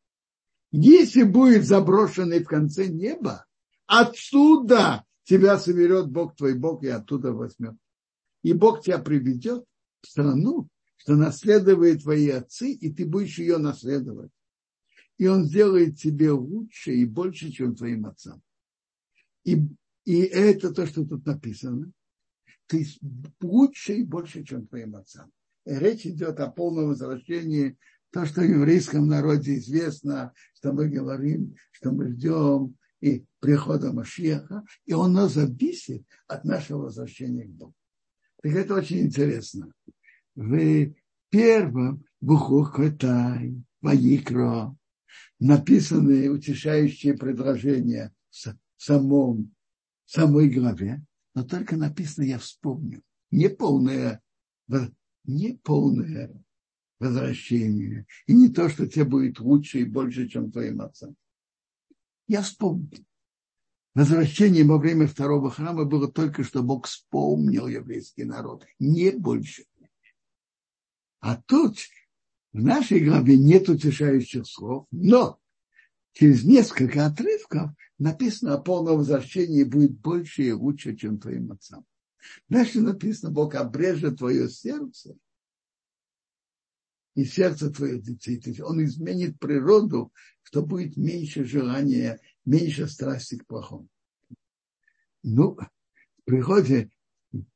Если 0.71 1.23
будет 1.23 1.67
заброшенный 1.67 2.43
в 2.43 2.47
конце 2.47 2.87
неба, 2.87 3.47
отсюда 3.87 5.05
тебя 5.25 5.59
соберет 5.59 6.09
Бог 6.09 6.37
твой 6.37 6.55
Бог 6.55 6.83
и 6.85 6.89
оттуда 6.89 7.33
возьмет. 7.33 7.75
И 8.43 8.53
Бог 8.53 8.83
тебя 8.83 8.99
приведет 8.99 9.65
в 10.03 10.07
страну, 10.07 10.69
что 10.97 11.15
наследует 11.15 12.03
твои 12.03 12.29
отцы, 12.31 12.73
и 12.73 12.93
ты 12.93 13.07
будешь 13.07 13.39
ее 13.39 13.59
наследовать. 13.59 14.31
И 15.19 15.27
он 15.27 15.45
сделает 15.45 15.99
тебе 15.99 16.31
лучше 16.31 16.93
и 16.93 17.05
больше, 17.05 17.51
чем 17.51 17.75
твоим 17.75 18.07
отцам. 18.07 18.43
И, 19.45 19.57
и 20.05 20.21
это 20.21 20.75
то, 20.75 20.87
что 20.87 21.05
тут 21.05 21.25
написано. 21.25 21.91
Ты 22.67 22.87
лучше 23.41 23.95
и 23.95 24.03
больше, 24.03 24.45
чем 24.45 24.67
твоим 24.67 24.97
отцам. 24.97 25.31
И 25.65 25.75
речь 25.75 26.07
идет 26.07 26.41
о 26.41 26.51
полном 26.51 26.89
возвращении 26.89 27.79
то, 28.11 28.27
что 28.27 28.41
в 28.41 28.45
еврейском 28.45 29.07
народе 29.07 29.57
известно, 29.57 30.33
что 30.55 30.73
мы 30.73 30.89
говорим, 30.89 31.55
что 31.71 31.93
мы 31.93 32.11
ждем 32.11 32.77
и 33.01 33.25
прихода 33.41 33.93
Машеха, 33.93 34.65
и 34.85 34.93
он 34.93 35.13
нас 35.13 35.35
зависит 35.35 36.05
от 36.27 36.45
нашего 36.45 36.83
возвращения 36.83 37.45
к 37.45 37.51
Богу. 37.51 37.75
Так 38.43 38.53
это 38.53 38.75
очень 38.75 39.01
интересно 39.01 39.73
в 40.37 40.93
первом 41.31 42.05
Бухухотай, 42.21 43.63
Ваикро, 43.81 44.77
написаны 45.39 46.31
утешающие 46.31 47.15
предложения 47.15 48.15
в 48.31 48.57
самом, 48.77 49.55
самой 50.05 50.49
главе, 50.51 51.03
но 51.35 51.43
только 51.43 51.77
написано 51.77 52.25
«я 52.25 52.39
вспомню». 52.39 53.03
Не 53.31 53.49
полное, 53.49 54.23
не 55.25 55.55
полное 55.63 56.43
возвращение. 56.99 58.07
И 58.27 58.33
не 58.33 58.49
то, 58.49 58.69
что 58.69 58.87
тебе 58.87 59.05
будет 59.05 59.41
лучше 59.41 59.81
и 59.81 59.85
больше, 59.85 60.29
чем 60.29 60.51
твоим 60.51 60.81
отцам. 60.81 61.17
Я 62.29 62.43
вспомню. 62.43 63.05
Возвращение 63.95 64.65
во 64.65 64.79
время 64.79 65.07
второго 65.07 65.51
храма 65.51 65.85
было 65.85 66.11
только, 66.11 66.45
что 66.45 66.63
Бог 66.63 66.87
вспомнил 66.87 67.67
еврейский 67.67 68.25
народ, 68.25 68.65
не 68.79 69.11
больше. 69.11 69.65
А 71.27 71.43
тут 71.45 71.79
в 72.53 72.63
нашей 72.63 73.01
главе 73.01 73.37
нет 73.37 73.69
утешающих 73.69 74.47
слов, 74.47 74.87
но 74.93 75.41
через 76.13 76.45
несколько 76.45 77.05
отрывков 77.05 77.73
написано 77.99 78.55
о 78.55 78.61
полном 78.61 78.99
возвращении 78.99 79.65
будет 79.65 79.99
больше 79.99 80.45
и 80.45 80.53
лучше, 80.53 80.95
чем 80.95 81.19
твоим 81.19 81.51
отцам. 81.51 81.85
Дальше 82.49 82.81
написано, 82.81 83.33
Бог 83.33 83.57
обрежет 83.57 84.19
твое 84.19 84.49
сердце 84.49 85.17
и 87.17 87.25
сердце 87.25 87.73
твоих 87.73 88.03
детей. 88.03 88.41
То 88.41 88.51
есть 88.51 88.61
он 88.61 88.85
изменит 88.85 89.41
природу, 89.41 90.13
что 90.45 90.63
будет 90.63 90.97
меньше 90.97 91.45
желания, 91.45 92.21
меньше 92.45 92.87
страсти 92.87 93.39
к 93.39 93.47
плохому. 93.49 93.89
Ну, 95.25 95.57
в 95.57 96.23
приходе 96.25 96.89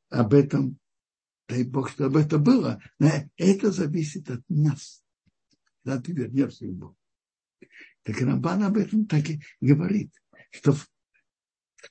об 0.09 0.35
этом 0.35 0.81
дай 1.51 1.64
Бог, 1.64 1.90
чтобы 1.90 2.20
это 2.20 2.38
было, 2.38 2.80
но 2.98 3.11
это 3.36 3.72
зависит 3.72 4.30
от 4.30 4.42
нас, 4.48 5.03
когда 5.82 6.01
ты 6.01 6.12
вернешься 6.12 6.66
к 6.66 6.72
Богу. 6.72 6.96
Так 8.03 8.20
Рамбан 8.20 8.62
об 8.62 8.78
этом 8.78 9.07
так 9.07 9.28
и 9.28 9.42
говорит, 9.61 10.12
что 10.51 10.72
в, 10.72 10.88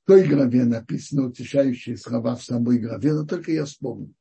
той 0.05 0.27
главе 0.27 0.65
написано 0.65 1.27
утешающие 1.27 1.97
слова 1.97 2.35
в 2.35 2.43
самой 2.43 2.79
главе, 2.79 3.13
но 3.13 3.25
только 3.25 3.51
я 3.51 3.65
вспомню. 3.65 4.13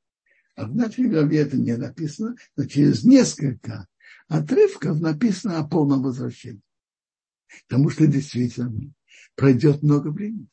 А 0.55 0.66
в 0.66 0.74
нашей 0.74 1.09
главе 1.09 1.39
это 1.39 1.57
не 1.57 1.76
написано, 1.76 2.34
но 2.57 2.64
через 2.64 3.05
несколько 3.05 3.86
отрывков 4.26 5.01
написано 5.01 5.59
о 5.59 5.68
полном 5.68 6.03
возвращении. 6.03 6.62
Потому 7.68 7.91
что 7.91 8.07
действительно 8.07 8.93
пройдет 9.34 9.82
много 9.82 10.09
времени. 10.09 10.49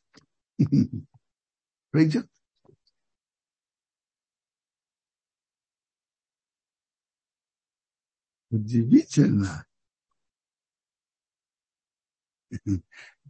Пройдет. 1.90 2.28
Удивительно 8.56 9.66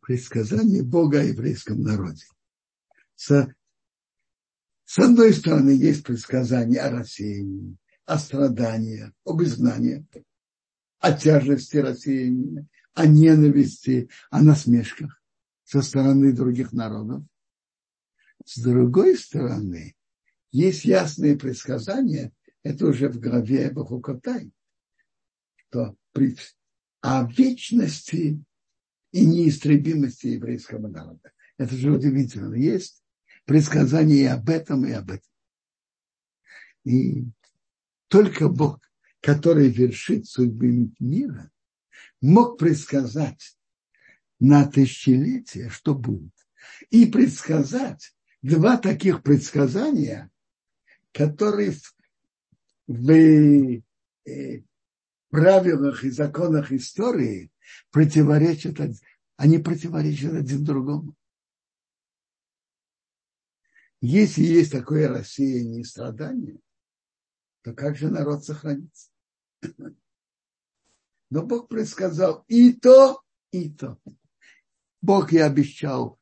предсказание 0.01 0.83
Бога 0.83 1.20
о 1.20 1.24
еврейском 1.24 1.83
народе. 1.83 2.24
С, 3.16 3.49
с 4.85 4.99
одной 4.99 5.33
стороны, 5.33 5.70
есть 5.70 6.05
предсказание 6.05 6.81
о 6.81 6.91
рассеянии, 6.91 7.77
о 8.05 8.18
страдании, 8.18 9.12
об 9.24 9.43
изгнании, 9.43 10.07
о 11.01 11.12
тяжести 11.12 11.79
рассеяния, 11.79 12.66
о 12.95 13.07
ненависти, 13.07 14.09
о 14.31 14.43
насмешках 14.43 15.20
со 15.64 15.83
стороны 15.83 16.33
других 16.33 16.72
народов. 16.72 17.24
С 18.45 18.61
другой 18.62 19.18
стороны, 19.18 19.97
есть 20.53 20.85
ясные 20.85 21.37
предсказания, 21.37 22.33
это 22.62 22.87
уже 22.87 23.09
в 23.09 23.18
главе 23.18 23.70
Бахукотай, 23.70 24.53
что 25.77 25.97
при, 26.12 26.37
о 27.03 27.24
вечности 27.24 28.43
и 29.12 29.27
неистребимости 29.27 30.29
еврейского 30.29 30.89
народа. 30.89 31.33
Это 31.59 31.74
же 31.74 31.93
удивительно. 31.93 32.55
Есть 32.55 33.03
предсказания 33.45 34.22
и 34.22 34.24
об 34.24 34.49
этом, 34.49 34.87
и 34.87 34.93
об 34.93 35.11
этом. 35.11 35.31
И 36.85 37.27
только 38.09 38.49
Бог, 38.49 38.81
который 39.20 39.68
вершит 39.68 40.27
судьбы 40.27 40.91
мира, 40.99 41.51
мог 42.22 42.59
предсказать 42.59 43.59
на 44.39 44.66
тысячелетия, 44.66 45.68
что 45.68 45.95
будет. 45.95 46.33
И 46.91 47.07
предсказать 47.07 48.14
два 48.43 48.79
таких 48.79 49.22
предсказания, 49.22 50.31
которые 51.12 51.72
в, 51.72 51.95
в 52.87 53.11
э, 53.11 54.62
правилах 55.37 56.03
и 56.03 56.09
законах 56.09 56.72
истории 56.72 57.53
противоречат, 57.91 58.80
они 59.37 59.59
противоречат 59.59 60.32
один 60.32 60.64
другому. 60.64 61.14
Если 64.01 64.43
есть 64.43 64.72
такое 64.72 65.09
рассеяние 65.09 65.82
и 65.82 65.84
страдание, 65.84 66.59
то 67.62 67.74
как 67.74 67.99
же 67.99 68.09
народ 68.09 68.45
сохранится? 68.45 69.11
Но 71.30 71.43
Бог 71.43 71.68
предсказал 71.68 72.47
и 72.49 72.72
то, 72.72 73.20
и 73.51 73.68
то. 73.68 73.99
Бог 75.03 75.34
и 75.34 75.39
обещал, 75.39 76.18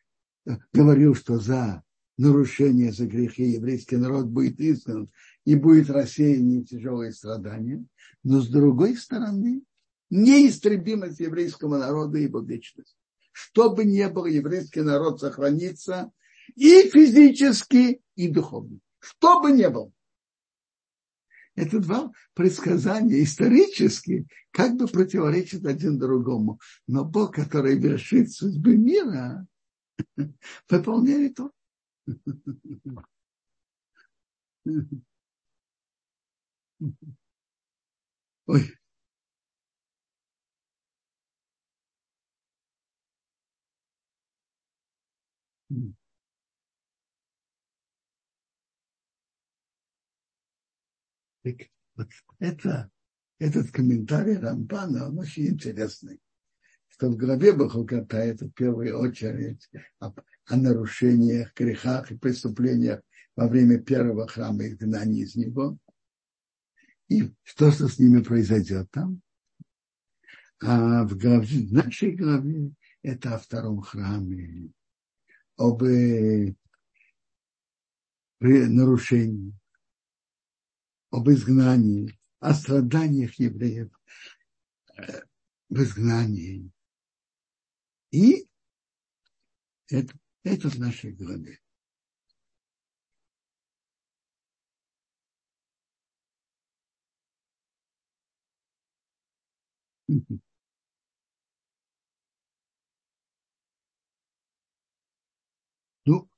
говорил, 0.73 1.15
что 1.15 1.39
за 1.39 1.85
нарушение, 2.17 2.91
за 2.91 3.07
грехи 3.07 3.45
еврейский 3.45 3.97
народ 3.97 4.27
будет 4.27 4.61
изгнан 4.61 5.09
и 5.45 5.55
будет 5.55 5.89
рассеяние 5.89 6.65
тяжелые 6.65 7.13
страдания. 7.13 7.87
Но 8.25 8.41
с 8.41 8.49
другой 8.49 8.97
стороны, 8.97 9.63
неистребимость 10.11 11.21
еврейского 11.21 11.79
народа 11.79 12.19
и 12.19 12.25
его 12.25 12.41
вечность. 12.41 12.97
Что 13.33 13.71
бы 13.71 13.85
ни 13.85 14.05
было, 14.07 14.27
еврейский 14.27 14.81
народ 14.81 15.21
сохранится 15.21 16.11
и 16.57 16.89
физически, 16.89 18.01
и 18.17 18.29
духовно. 18.29 18.81
Что 18.99 19.41
бы 19.41 19.53
ни 19.53 19.67
было. 19.67 19.93
Это 21.55 21.79
два 21.79 22.11
предсказания 22.33 23.23
исторически 23.23 24.27
как 24.51 24.77
бы 24.77 24.89
противоречат 24.89 25.67
один 25.67 25.99
другому. 25.99 26.59
Но 26.87 27.05
Бог, 27.05 27.35
который 27.35 27.79
вершит 27.79 28.33
судьбы 28.33 28.77
мира, 28.77 29.47
выполняет 30.69 31.37
то. 31.37 31.53
Ой. 38.47 38.75
Так 51.43 51.57
вот 51.97 52.09
это, 52.39 52.91
этот 53.39 53.71
комментарий 53.71 54.37
Рамбана, 54.37 55.09
он 55.09 55.19
очень 55.19 55.49
интересный. 55.49 56.21
Что 56.89 57.09
в 57.11 57.17
главе 57.17 57.53
Бахуката 57.53 58.19
это 58.19 58.47
в 58.47 58.53
первую 58.53 58.99
очередь 58.99 59.69
о, 59.99 60.13
о 60.47 60.57
нарушениях, 60.57 61.53
грехах 61.55 62.11
и 62.11 62.17
преступлениях 62.17 63.01
во 63.37 63.49
время 63.49 63.79
первого 63.79 64.27
храма 64.29 64.67
изгнания 64.69 65.25
из 65.25 65.35
него. 65.35 65.77
И 67.15 67.33
что 67.43 67.71
с 67.71 67.99
ними 67.99 68.23
произойдет 68.23 68.91
там. 68.91 69.21
А 70.61 71.05
в, 71.05 71.17
главе, 71.17 71.67
в 71.67 71.73
нашей 71.73 72.13
главе 72.13 72.73
это 73.03 73.35
о 73.35 73.39
втором 73.39 73.83
храме, 73.83 74.73
об 75.57 75.83
э, 75.83 76.55
нарушении 78.41 79.55
об 81.15 81.29
изгнании, 81.29 82.19
о 82.41 82.53
страданиях 82.55 83.39
евреев 83.39 83.89
э, 84.97 85.23
в 85.69 85.81
изгнании. 85.81 86.73
И 88.11 88.49
это, 89.89 90.19
это 90.43 90.69
в 90.69 90.79
нашей 90.81 91.13
главе. 91.13 91.61
Ну, 106.07 106.29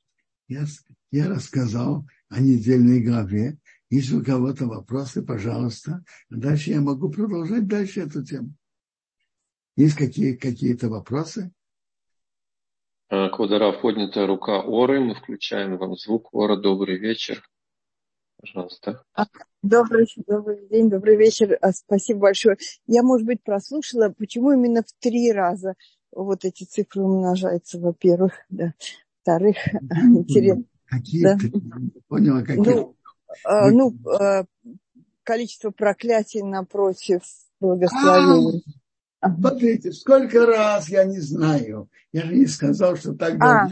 я, 0.48 0.64
я 1.10 1.28
рассказал 1.28 2.06
о 2.28 2.40
недельной 2.40 3.02
главе, 3.02 3.58
если 3.90 4.16
у 4.16 4.24
кого-то 4.24 4.66
вопросы, 4.66 5.24
пожалуйста. 5.24 6.04
Дальше 6.30 6.70
я 6.70 6.80
могу 6.80 7.10
продолжать 7.10 7.66
дальше 7.66 8.02
эту 8.02 8.24
тему. 8.24 8.54
Есть 9.76 9.96
какие, 9.96 10.36
какие-то 10.36 10.88
вопросы? 10.88 11.52
А, 13.08 13.28
Квадара 13.28 13.72
поднятая 13.72 14.26
рука 14.26 14.62
Оры. 14.62 15.00
Мы 15.00 15.14
включаем 15.14 15.76
вам 15.78 15.96
звук. 15.96 16.32
Ора, 16.32 16.56
добрый 16.56 16.98
вечер. 16.98 17.42
Пожалуйста. 18.38 19.04
Добрый, 19.68 20.06
добрый 20.26 20.68
день, 20.68 20.88
добрый 20.90 21.16
вечер. 21.16 21.58
А, 21.60 21.72
спасибо 21.72 22.20
большое. 22.20 22.56
Я, 22.86 23.02
может 23.02 23.26
быть, 23.26 23.42
прослушала, 23.42 24.14
почему 24.16 24.52
именно 24.52 24.82
в 24.82 24.92
три 25.00 25.32
раза 25.32 25.74
вот 26.12 26.44
эти 26.44 26.64
цифры 26.64 27.02
умножаются, 27.02 27.78
во-первых, 27.78 28.32
да. 28.48 28.74
Во-вторых, 29.24 29.56
интересно. 29.92 30.64
Какие 30.86 31.24
да? 31.24 31.36
ты 31.36 31.52
поняла, 32.08 32.42
какие? 32.42 32.58
Ну, 32.58 32.96
Э, 33.44 33.70
ну, 33.70 33.94
э, 34.20 34.44
количество 35.22 35.70
проклятий 35.70 36.42
напротив 36.42 37.22
благословения. 37.60 38.62
А, 39.20 39.34
смотрите, 39.34 39.92
сколько 39.92 40.46
раз 40.46 40.88
я 40.88 41.04
не 41.04 41.20
знаю. 41.20 41.88
Я 42.12 42.22
же 42.22 42.34
не 42.34 42.46
сказал, 42.46 42.96
что 42.96 43.14
так 43.14 43.34
а, 43.42 43.68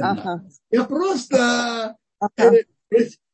ага. 0.00 0.44
Я 0.70 0.84
просто 0.84 1.96
ага. 2.18 2.52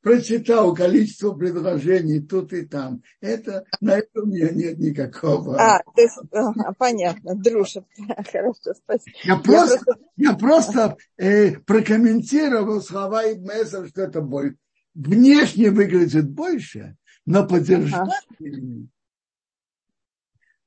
Прочитал 0.01 0.73
количество 0.73 1.33
предложений 1.33 2.21
тут 2.29 2.53
и 2.53 2.65
там. 2.65 3.03
Это, 3.21 3.65
на 3.81 3.99
это 3.99 4.23
у 4.23 4.27
меня 4.27 4.51
нет 4.51 4.79
никакого. 4.79 5.57
А, 5.59 5.83
то 5.83 6.01
есть, 6.01 6.17
ага, 6.31 6.73
понятно, 6.79 7.35
дружит. 7.35 7.85
Хорошо, 8.31 8.75
спасибо. 8.75 9.17
Я 9.25 9.37
просто, 9.37 9.97
я 10.17 10.35
просто, 10.35 10.97
э, 11.17 11.59
прокомментировал 11.59 12.81
слова 12.83 13.25
Ибмесов, 13.25 13.89
что 13.89 14.03
это 14.03 14.21
боль 14.21 14.55
внешне 14.97 15.71
выглядит 15.71 16.29
больше, 16.29 16.97
но 17.27 17.47
по 17.47 17.61
держанию, 17.61 18.89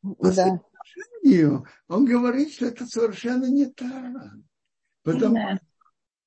по 0.01 0.31
да. 0.31 0.61
он 1.87 2.05
говорит, 2.05 2.53
что 2.53 2.67
это 2.67 2.85
совершенно 2.85 3.45
не 3.45 3.65
так. 3.65 4.13
Потому 5.03 5.35
да. 5.35 5.59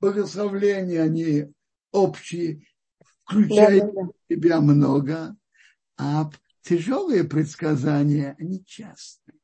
благословления, 0.01 1.03
они 1.03 1.53
общие, 1.93 2.67
включают 3.01 3.87
да, 3.87 3.93
да, 3.93 4.03
да. 4.03 4.09
в 4.09 4.33
себя 4.33 4.61
много, 4.61 5.37
а 5.97 6.31
тяжелые 6.63 7.25
предсказания, 7.25 8.35
они 8.39 8.65
частные. 8.65 9.39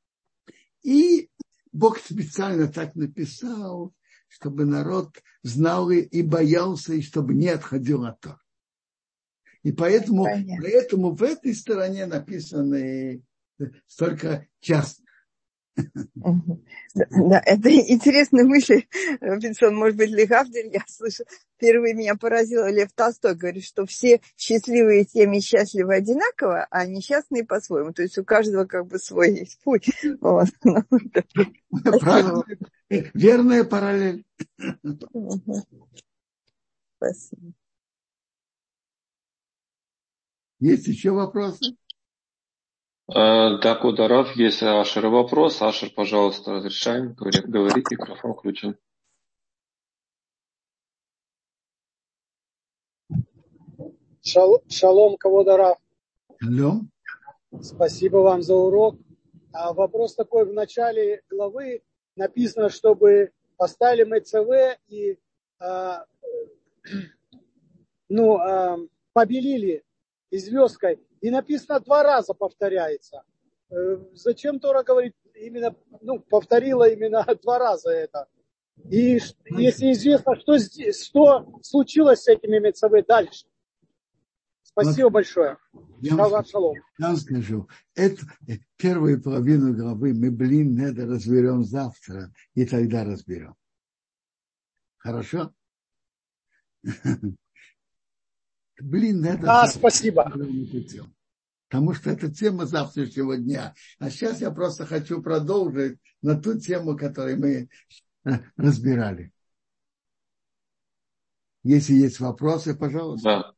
И 0.83 1.31
Бог 1.73 1.99
специально 1.99 2.69
так 2.69 2.95
написал, 2.95 3.95
чтобы 4.29 4.65
народ 4.65 5.23
знал 5.43 5.91
и 5.91 6.23
боялся, 6.23 6.95
и 6.95 7.03
чтобы 7.03 7.35
не 7.35 7.49
отходил 7.49 8.05
от 8.05 8.21
того. 8.21 8.39
И 9.63 9.73
поэтому, 9.73 10.25
поэтому 10.25 11.15
в 11.15 11.23
этой 11.23 11.55
стороне 11.55 12.07
написаны 12.07 13.23
столько 13.87 14.47
частных. 14.61 15.08
Да, 16.95 17.43
это 17.45 17.71
интересная 17.71 18.45
мысль, 18.45 18.85
Робинсон, 19.21 19.77
может 19.77 19.97
быть, 19.97 20.11
Легавдель, 20.11 20.71
я 20.73 20.83
слышу, 20.87 21.25
впервые 21.57 21.95
меня 21.95 22.17
поразило, 22.17 22.71
Лев 22.71 22.93
Толстой 22.93 23.35
говорит, 23.35 23.65
что 23.65 23.87
все 23.87 24.21
счастливые 24.37 25.05
теми 25.05 25.41
счастливы 25.41 25.95
одинаково, 25.95 26.67
а 26.71 26.87
несчастные 26.87 27.45
по-своему. 27.45 27.93
То 27.93 28.03
есть 28.03 28.19
у 28.19 28.25
каждого 28.25 28.65
как 28.65 28.87
бы 28.87 28.99
свой 28.99 29.49
путь. 29.65 29.91
Вот. 30.21 30.49
Ну, 31.71 32.45
Верная 33.13 33.65
параллель. 33.65 34.25
Спасибо. 36.97 37.53
Есть 40.59 40.89
еще 40.89 41.11
вопросы? 41.11 41.77
Э, 43.11 43.59
да, 43.63 43.75
Кударов, 43.75 44.37
есть 44.37 44.63
Ашер 44.63 45.07
вопрос. 45.09 45.63
Ашер, 45.63 45.91
пожалуйста, 45.91 46.53
разрешаем. 46.53 47.15
Говорит, 47.15 47.49
говорит, 47.49 47.91
микрофон 47.91 48.35
включен. 48.35 48.77
Шал, 54.23 54.63
шалом, 54.69 55.17
Каводарав. 55.17 55.79
Шалом. 56.39 56.91
Спасибо 57.63 58.19
вам 58.19 58.43
за 58.43 58.55
урок. 58.55 58.97
А 59.53 59.73
вопрос 59.73 60.15
такой, 60.15 60.45
в 60.45 60.53
начале 60.53 61.23
главы 61.31 61.83
написано, 62.15 62.69
чтобы 62.69 63.33
поставили 63.57 64.05
МЦВ 64.05 64.79
и 64.89 65.19
а, 65.59 66.05
ну, 68.11 68.37
а, 68.37 68.77
побелили 69.15 69.83
и 70.31 70.39
звездкой. 70.39 71.01
И 71.21 71.31
написано 71.31 71.81
два 71.81 72.03
раза 72.03 72.35
повторяется. 72.35 73.23
Э, 73.71 73.99
зачем 74.15 74.61
Тора 74.61 74.83
говорит 74.83 75.15
именно, 75.35 75.75
ну, 76.01 76.21
повторила 76.21 76.89
именно 76.89 77.25
два 77.43 77.59
раза 77.59 77.91
это? 77.91 78.27
И 78.91 79.19
если 79.51 79.93
известно, 79.93 80.37
что, 80.37 80.57
что 80.59 81.61
случилось 81.63 82.23
с 82.23 82.29
этими 82.29 82.59
МЦВ 82.69 83.07
дальше. 83.07 83.47
Спасибо 84.63 85.07
вот, 85.07 85.15
большое. 85.15 85.57
Я 86.01 86.15
вам, 86.15 86.45
я 86.99 87.09
вам 87.09 87.17
скажу, 87.17 87.69
это, 87.97 88.23
э, 88.47 88.59
первую 88.77 89.21
половину 89.21 89.75
главы 89.75 90.15
мы, 90.15 90.31
блин, 90.31 90.81
это 90.81 91.07
разберем 91.07 91.65
завтра, 91.65 92.33
и 92.55 92.65
тогда 92.65 93.03
разберем. 93.05 93.57
Хорошо? 94.99 95.53
Блин, 98.81 99.25
это... 99.25 99.63
А, 99.63 99.67
спасибо. 99.67 100.33
Потому 101.69 101.93
что 101.95 102.11
это 102.11 102.33
тема 102.33 102.65
завтрашнего 102.65 103.37
дня. 103.37 103.75
А 103.99 104.11
сейчас 104.11 104.41
я 104.41 104.51
просто 104.51 104.87
хочу 104.87 105.23
продолжить 105.23 105.99
на 106.23 106.41
ту 106.41 106.59
тему, 106.59 106.97
которую 106.97 107.39
мы 107.39 107.69
э, 108.25 108.31
разбирали. 108.57 109.33
Если 111.63 111.93
есть 111.93 112.21
вопросы, 112.21 112.75
пожалуйста. 112.75 113.29
Да. 113.29 113.53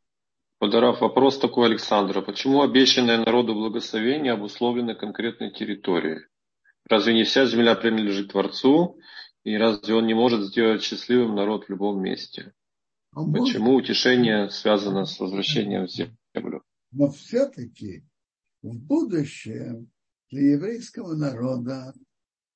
Подарав 0.59 1.01
вопрос 1.01 1.39
такой 1.39 1.67
Александра. 1.67 2.21
Почему 2.21 2.63
обещанное 2.63 3.17
народу 3.17 3.55
благословение 3.55 4.33
обусловлено 4.33 4.95
конкретной 4.95 5.53
территорией? 5.53 6.27
Разве 6.87 7.15
не 7.15 7.25
вся 7.25 7.47
земля 7.47 7.75
принадлежит 7.77 8.33
Творцу? 8.33 8.99
И 9.45 9.57
разве 9.57 9.95
он 9.95 10.07
не 10.07 10.13
может 10.13 10.43
сделать 10.43 10.83
счастливым 10.83 11.35
народ 11.35 11.65
в 11.65 11.71
любом 11.71 12.03
месте? 12.03 12.53
Он 13.13 13.33
Почему 13.33 13.75
утешение 13.75 14.51
связано 14.51 15.05
с 15.05 15.19
возвращением 15.19 15.87
в 15.87 15.91
землю? 15.91 16.63
Но 16.93 17.11
все-таки 17.11 18.05
в 18.63 18.77
будущем 18.77 19.91
для 20.31 20.53
еврейского 20.53 21.15
народа 21.15 21.93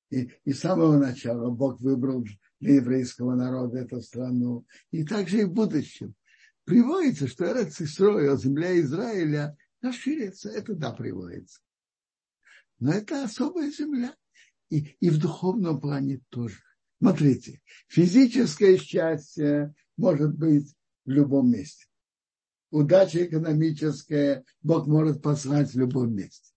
и, 0.09 0.31
и 0.45 0.53
с 0.53 0.59
самого 0.59 0.97
начала 0.97 1.49
Бог 1.49 1.79
выбрал 1.81 2.25
для 2.59 2.75
еврейского 2.75 3.35
народа 3.35 3.79
эту 3.79 4.01
страну, 4.01 4.65
и 4.91 5.03
также 5.03 5.41
и 5.41 5.43
в 5.43 5.51
будущем 5.51 6.15
приводится, 6.63 7.27
что 7.27 7.45
Эрец 7.45 7.81
Исроил, 7.81 8.37
земля 8.37 8.79
Израиля, 8.79 9.57
расширится. 9.81 10.49
Это 10.49 10.73
да, 10.73 10.91
приводится. 10.91 11.59
Но 12.79 12.93
это 12.93 13.23
особая 13.23 13.71
земля. 13.71 14.15
И, 14.69 14.95
и 14.99 15.09
в 15.09 15.19
духовном 15.19 15.79
плане 15.79 16.21
тоже. 16.29 16.59
Смотрите, 16.99 17.61
физическое 17.87 18.77
счастье 18.77 19.75
может 19.97 20.35
быть 20.35 20.75
в 21.05 21.09
любом 21.09 21.51
месте. 21.51 21.85
Удача 22.71 23.25
экономическая 23.25 24.43
Бог 24.61 24.87
может 24.87 25.21
послать 25.21 25.71
в 25.71 25.79
любом 25.79 26.13
месте. 26.13 26.53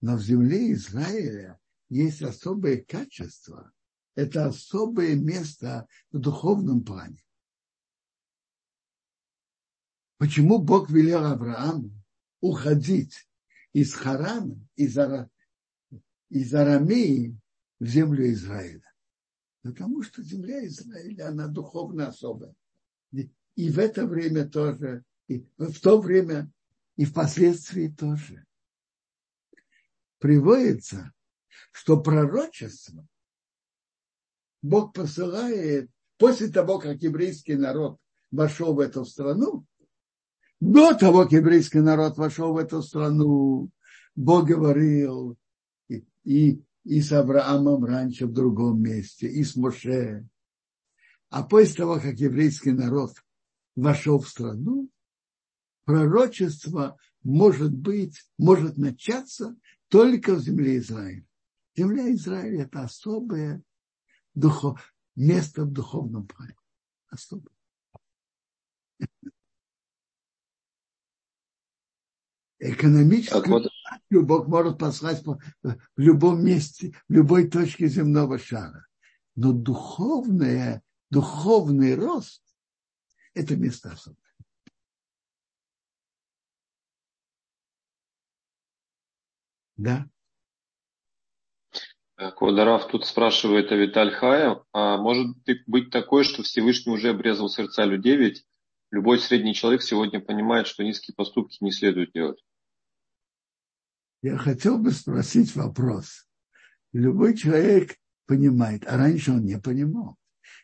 Но 0.00 0.16
в 0.16 0.22
земле 0.22 0.72
Израиля 0.72 1.60
есть 1.88 2.22
особое 2.22 2.82
качество. 2.82 3.72
Это 4.14 4.46
особое 4.46 5.14
место 5.14 5.86
в 6.10 6.18
духовном 6.18 6.84
плане. 6.84 7.22
Почему 10.18 10.58
Бог 10.58 10.90
велел 10.90 11.24
Аврааму 11.24 11.90
уходить 12.40 13.28
из 13.72 13.94
Харана, 13.94 14.56
из, 14.76 14.96
Ара, 14.98 15.30
из 16.28 16.54
Арамеи 16.54 17.36
в 17.78 17.86
землю 17.86 18.30
Израиля? 18.32 18.91
Потому 19.62 20.02
что 20.02 20.22
земля 20.22 20.66
Израиля, 20.66 21.28
она 21.28 21.46
духовно 21.46 22.08
особая. 22.08 22.54
И 23.12 23.70
в 23.70 23.78
это 23.78 24.06
время 24.06 24.48
тоже, 24.48 25.04
и 25.28 25.46
в 25.58 25.80
то 25.80 26.00
время, 26.00 26.50
и 26.96 27.04
впоследствии 27.04 27.88
тоже. 27.88 28.44
Приводится, 30.18 31.12
что 31.72 32.00
пророчество 32.00 33.06
Бог 34.62 34.94
посылает 34.94 35.90
после 36.16 36.48
того, 36.48 36.78
как 36.78 37.02
еврейский 37.02 37.56
народ 37.56 37.98
вошел 38.30 38.74
в 38.74 38.80
эту 38.80 39.04
страну, 39.04 39.66
до 40.60 40.94
того, 40.94 41.24
как 41.24 41.32
еврейский 41.32 41.80
народ 41.80 42.16
вошел 42.16 42.52
в 42.52 42.56
эту 42.56 42.82
страну, 42.82 43.70
Бог 44.14 44.46
говорил 44.46 45.36
и, 45.88 46.04
и, 46.22 46.62
и 46.84 47.00
с 47.00 47.12
Авраамом 47.12 47.84
раньше 47.84 48.26
в 48.26 48.32
другом 48.32 48.82
месте, 48.82 49.26
и 49.28 49.44
с 49.44 49.56
Моше. 49.56 50.26
А 51.30 51.42
после 51.42 51.76
того, 51.76 52.00
как 52.00 52.18
еврейский 52.18 52.72
народ 52.72 53.14
вошел 53.76 54.18
в 54.18 54.28
страну, 54.28 54.90
пророчество 55.84 56.98
может 57.22 57.72
быть, 57.72 58.22
может 58.38 58.76
начаться 58.76 59.56
только 59.88 60.34
в 60.34 60.40
земле 60.40 60.78
Израиля. 60.78 61.24
Земля 61.76 62.12
Израиля– 62.12 62.64
это 62.64 62.82
особое 62.82 63.62
духов, 64.34 64.94
место 65.14 65.64
в 65.64 65.72
духовном 65.72 66.26
плане. 66.26 66.56
Особое. 67.08 67.52
Экономическую 72.58 73.48
вот... 73.48 73.71
Бог 74.10 74.48
может 74.48 74.78
послать 74.78 75.22
в 75.24 75.38
любом 75.96 76.44
месте, 76.44 76.94
в 77.08 77.12
любой 77.12 77.48
точке 77.48 77.88
земного 77.88 78.38
шара. 78.38 78.86
Но 79.34 79.52
духовное, 79.52 80.82
духовный 81.10 81.94
рост– 81.94 82.42
это 83.34 83.56
место 83.56 83.92
особое. 83.92 84.18
Да. 89.76 90.06
Квадараф 92.36 92.86
тут 92.88 93.06
спрашивает 93.06 93.72
о 93.72 93.76
Виталь 93.76 94.12
Хая. 94.12 94.62
А 94.72 94.96
может 94.96 95.36
быть 95.66 95.90
такое, 95.90 96.22
что 96.22 96.42
Всевышний 96.42 96.92
уже 96.92 97.10
обрезал 97.10 97.48
сердца 97.48 97.84
людей, 97.84 98.16
ведь 98.16 98.46
любой 98.90 99.18
средний 99.18 99.54
человек 99.54 99.82
сегодня 99.82 100.20
понимает, 100.20 100.68
что 100.68 100.84
низкие 100.84 101.14
поступки 101.16 101.56
не 101.60 101.72
следует 101.72 102.12
делать? 102.12 102.44
Я 104.22 104.38
хотел 104.38 104.78
бы 104.78 104.92
спросить 104.92 105.54
вопрос. 105.56 106.28
Любой 106.92 107.36
человек 107.36 107.98
понимает, 108.26 108.86
а 108.86 108.96
раньше 108.96 109.32
он 109.32 109.44
не 109.44 109.58
понимал. 109.58 110.16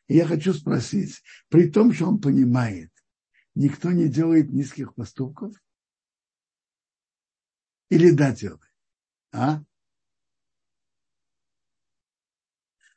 И 0.06 0.14
я 0.14 0.26
хочу 0.26 0.54
спросить, 0.54 1.22
при 1.48 1.68
том, 1.68 1.92
что 1.92 2.06
он 2.06 2.20
понимает, 2.20 2.92
никто 3.54 3.90
не 3.90 4.08
делает 4.08 4.50
низких 4.50 4.94
поступков? 4.94 5.54
Или 7.90 8.12
да, 8.12 8.32
делает? 8.32 8.62
А? 9.32 9.62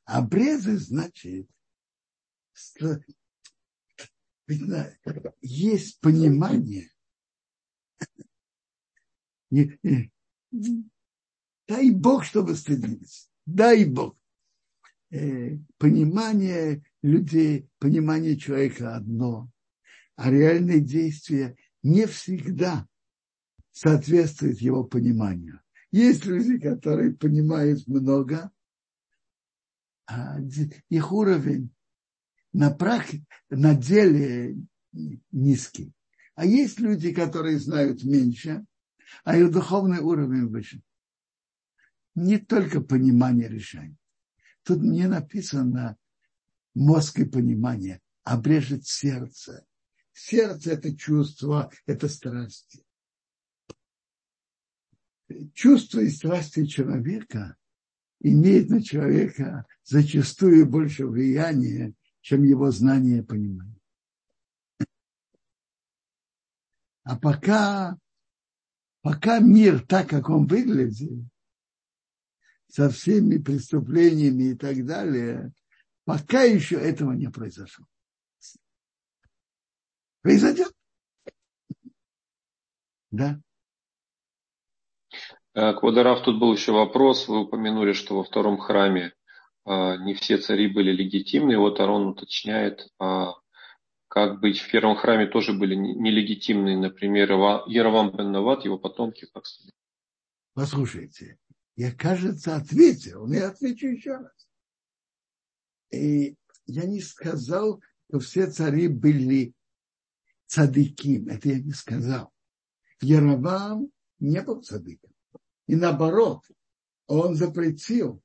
Обрезы 0.06 0.78
значит, 0.78 1.50
есть 5.42 6.00
понимание, 6.02 6.92
Дай 10.52 11.92
Бог, 11.92 12.26
чтобы 12.26 12.56
стыдились. 12.56 13.30
Дай 13.46 13.86
Бог. 13.86 14.18
Э, 15.10 15.58
понимание 15.78 16.84
людей, 17.02 17.70
понимание 17.80 18.38
человека 18.38 18.96
одно, 18.96 19.50
а 20.16 20.30
реальные 20.30 20.80
действия 20.80 21.58
не 21.84 22.06
всегда 22.08 22.88
соответствуют 23.72 24.60
его 24.60 24.84
пониманию. 24.84 25.62
Есть 25.92 26.26
люди, 26.26 26.58
которые 26.60 27.14
понимают 27.14 27.86
много, 27.88 28.52
а 30.06 30.40
их 30.90 31.12
уровень 31.12 31.74
на, 32.54 32.72
прах, 32.72 33.06
на 33.50 33.76
деле 33.76 34.58
низкий. 35.32 35.94
А 36.36 36.46
есть 36.46 36.80
люди, 36.80 37.14
которые 37.14 37.60
знают 37.60 38.04
меньше, 38.04 38.66
а 39.24 39.38
их 39.38 39.52
духовный 39.52 40.00
уровень 40.00 40.48
выше. 40.48 40.82
Не 42.16 42.38
только 42.38 42.82
понимание 42.82 43.48
решений. 43.48 43.98
Тут 44.64 44.82
не 44.82 45.08
написано 45.08 45.98
мозг 46.74 47.20
и 47.20 47.26
понимание, 47.26 48.02
обрежет 48.24 48.86
сердце. 48.86 49.66
Сердце– 50.14 50.72
это 50.74 50.96
чувство, 50.96 51.72
это 51.86 52.08
страсти. 52.10 52.84
Чувство 55.54 56.00
и 56.02 56.10
страсти 56.10 56.66
человека 56.66 57.56
имеет 58.20 58.70
на 58.70 58.84
человека 58.84 59.66
зачастую 59.84 60.68
больше 60.68 61.08
влияния, 61.08 61.94
чем 62.20 62.44
его 62.44 62.70
знание 62.72 63.20
и 63.20 63.24
понимание. 63.24 63.80
А 67.04 67.18
пока, 67.18 67.98
пока 69.02 69.40
мир 69.40 69.86
так, 69.86 70.10
как 70.10 70.30
он 70.30 70.48
выглядит, 70.48 71.24
со 72.68 72.90
всеми 72.90 73.38
преступлениями 73.38 74.52
и 74.52 74.56
так 74.56 74.86
далее, 74.86 75.52
пока 76.06 76.44
еще 76.44 76.76
этого 76.76 77.12
не 77.12 77.30
произошло. 77.30 77.86
Произойдет. 80.22 80.72
Да. 83.10 83.42
Э, 85.54 85.74
Квадорав, 85.74 86.24
тут 86.24 86.40
был 86.40 86.54
еще 86.54 86.72
вопрос. 86.72 87.28
Вы 87.28 87.42
упомянули, 87.42 87.92
что 87.92 88.16
во 88.16 88.24
втором 88.24 88.58
храме 88.58 89.14
э, 89.66 89.98
не 89.98 90.14
все 90.14 90.38
цари 90.38 90.68
были 90.68 90.92
легитимны. 90.92 91.58
Вот 91.58 91.80
Арон 91.80 92.08
уточняет, 92.08 92.88
а 93.00 93.34
как 94.12 94.42
быть 94.42 94.60
в 94.60 94.70
первом 94.70 94.98
храме 94.98 95.26
тоже 95.26 95.54
были 95.54 95.74
нелегитимные, 95.74 96.78
например, 96.78 97.32
Яровам 97.68 98.12
бен 98.12 98.34
Нават, 98.34 98.66
его 98.66 98.78
потомки, 98.78 99.26
как 99.34 99.46
сказать. 99.46 99.74
Послушайте, 100.54 101.40
я, 101.78 101.94
кажется, 101.94 102.58
ответил, 102.58 103.26
но 103.26 103.36
я 103.36 103.48
отвечу 103.48 103.88
еще 103.88 104.18
раз. 104.18 104.50
И 105.94 106.36
я 106.66 106.84
не 106.84 107.00
сказал, 107.00 107.82
что 108.10 108.20
все 108.20 108.48
цари 108.48 108.90
были 108.90 109.54
цадыким. 110.48 111.30
Это 111.30 111.48
я 111.48 111.62
не 111.62 111.72
сказал. 111.72 112.34
Яровам 113.00 113.92
не 114.20 114.42
был 114.42 114.62
цадыком. 114.62 115.14
И 115.68 115.76
наоборот, 115.78 116.44
он 117.08 117.36
запретил 117.36 118.22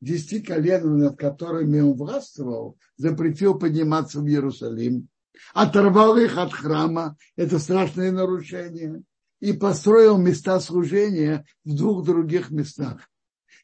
десяти 0.00 0.40
коленам, 0.40 1.00
над 1.00 1.18
которыми 1.18 1.80
он 1.80 1.92
властвовал, 1.92 2.78
запретил 2.96 3.58
подниматься 3.58 4.20
в 4.20 4.26
Иерусалим, 4.26 5.10
оторвал 5.54 6.16
их 6.16 6.36
от 6.36 6.52
храма, 6.52 7.16
это 7.36 7.58
страшное 7.58 8.12
нарушение, 8.12 9.02
и 9.40 9.52
построил 9.52 10.18
места 10.18 10.60
служения 10.60 11.44
в 11.64 11.76
двух 11.76 12.04
других 12.04 12.50
местах, 12.50 13.08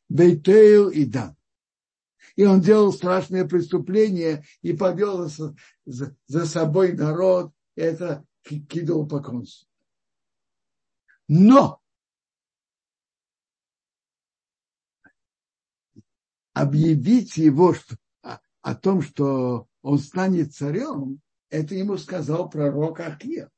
Бейтейл 0.08 0.88
и 0.88 1.04
Дан. 1.04 1.36
И 2.36 2.44
он 2.44 2.60
делал 2.60 2.92
страшные 2.92 3.44
преступления 3.44 4.44
и 4.62 4.72
повел 4.72 5.28
за, 5.84 6.46
собой 6.46 6.92
народ, 6.92 7.52
и 7.76 7.80
это 7.80 8.24
кидал 8.42 9.06
поконство. 9.06 9.68
Но 11.28 11.80
объявить 16.52 17.36
его 17.36 17.74
что, 17.74 17.96
о, 18.22 18.38
о 18.62 18.74
том, 18.74 19.02
что 19.02 19.68
он 19.82 19.98
станет 19.98 20.54
царем, 20.54 21.20
это 21.60 21.74
ему 21.74 21.96
сказал 21.96 22.48
пророк 22.48 23.00
Ахия. 23.00 23.50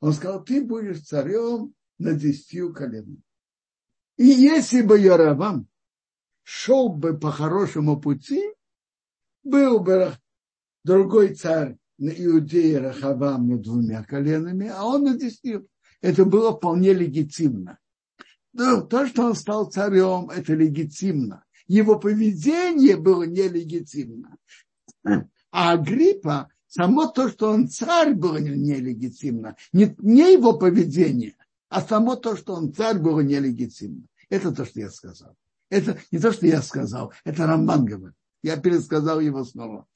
Он 0.00 0.12
сказал, 0.12 0.44
ты 0.44 0.64
будешь 0.64 1.02
царем 1.02 1.74
на 1.98 2.14
десятью 2.14 2.72
коленах. 2.72 3.20
И 4.16 4.26
если 4.26 4.82
бы 4.82 4.98
Яровам 4.98 5.68
шел 6.42 6.88
бы 6.88 7.18
по 7.18 7.30
хорошему 7.30 8.00
пути, 8.00 8.42
был 9.44 9.80
бы 9.80 10.12
другой 10.84 11.34
царь 11.34 11.76
на 11.98 12.10
Иудее 12.10 12.78
Рахавам 12.78 13.48
на 13.48 13.58
двумя 13.58 14.02
коленами, 14.04 14.68
а 14.68 14.84
он 14.84 15.04
на 15.04 15.18
десятью. 15.18 15.68
Это 16.00 16.24
было 16.24 16.56
вполне 16.56 16.92
легитимно. 16.92 17.78
Но 18.52 18.82
то, 18.82 19.06
что 19.06 19.24
он 19.26 19.34
стал 19.34 19.70
царем, 19.70 20.30
это 20.30 20.54
легитимно 20.54 21.44
его 21.72 21.98
поведение 21.98 22.96
было 22.96 23.22
нелегитимно. 23.22 24.36
А 25.04 25.72
Агриппа, 25.72 26.51
само 26.72 27.06
то, 27.06 27.28
что 27.28 27.50
он 27.50 27.68
царь, 27.68 28.14
было 28.14 28.38
нелегитимно. 28.38 29.56
Не, 29.72 29.94
не 29.98 30.32
его 30.32 30.58
поведение, 30.58 31.36
а 31.68 31.82
само 31.82 32.16
то, 32.16 32.34
что 32.34 32.54
он 32.54 32.72
царь, 32.72 32.98
было 32.98 33.20
нелегитимно. 33.20 34.06
Это 34.30 34.52
то, 34.52 34.64
что 34.64 34.80
я 34.80 34.90
сказал. 34.90 35.36
Это 35.68 35.98
не 36.10 36.18
то, 36.18 36.32
что 36.32 36.46
я 36.46 36.62
сказал, 36.62 37.12
это 37.24 37.46
Рамбан 37.46 37.84
говорит. 37.84 38.16
Я 38.42 38.56
пересказал 38.56 39.20
его 39.20 39.44
снова. 39.44 39.86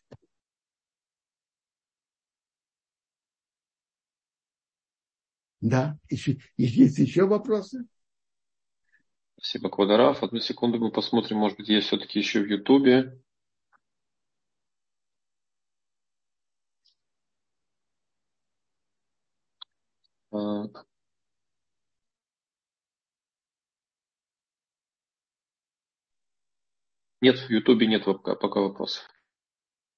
Да, 5.63 5.99
еще, 6.11 6.39
есть 6.59 6.99
еще 6.99 7.27
вопросы? 7.27 7.87
Спасибо, 9.39 9.71
Квадорав. 9.71 10.23
Одну 10.23 10.41
секунду 10.41 10.79
мы 10.79 10.91
посмотрим, 10.93 11.39
может 11.39 11.57
быть, 11.57 11.69
есть 11.69 11.87
все-таки 11.87 12.19
еще 12.19 12.43
в 12.43 12.47
Ютубе. 12.47 13.19
Нет, 27.27 27.41
в 27.41 27.51
Ютубе 27.51 27.89
нет 27.89 28.05
пока, 28.05 28.61
вопросов. 28.61 29.03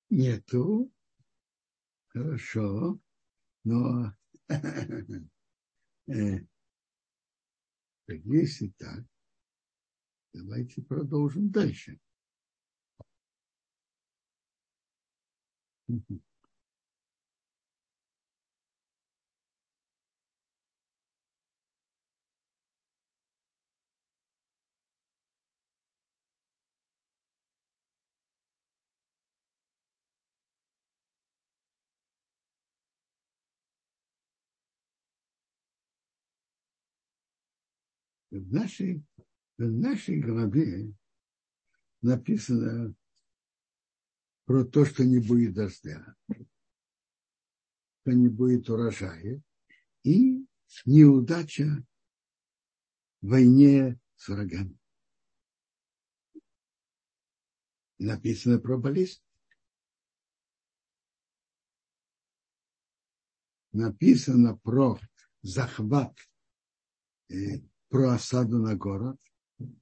Нету. 0.08 0.90
Хорошо. 2.08 2.98
Но 3.64 4.14
э, 6.08 6.46
если 8.06 8.68
так, 8.78 9.04
Давайте 10.32 10.80
продолжим 10.80 11.50
дальше. 11.50 12.00
В 38.30 38.52
нашей 38.52 39.02
в 39.58 39.64
нашей 39.64 40.20
главе 40.20 40.94
написано 42.00 42.94
про 44.44 44.64
то, 44.64 44.84
что 44.84 45.04
не 45.04 45.18
будет 45.18 45.54
дождя, 45.54 46.14
что 48.00 48.12
не 48.12 48.28
будет 48.28 48.70
урожая 48.70 49.42
и 50.04 50.46
неудача 50.84 51.84
в 53.20 53.28
войне 53.28 54.00
с 54.16 54.28
врагами. 54.28 54.78
Написано 57.98 58.60
про 58.60 58.78
болезнь. 58.78 59.20
Написано 63.72 64.56
про 64.56 64.98
захват, 65.42 66.16
э, 67.28 67.60
про 67.88 68.14
осаду 68.14 68.58
на 68.58 68.76
город 68.76 69.18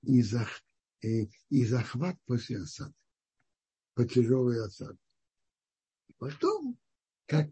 и, 0.03 0.23
зах, 0.23 0.63
и, 1.03 1.29
и 1.51 1.65
захват 1.67 2.17
после 2.27 2.59
осады, 2.59 2.95
по 3.95 4.05
тяжелой 4.05 4.65
осаде. 4.65 4.99
Потом, 6.19 6.79
как, 7.27 7.51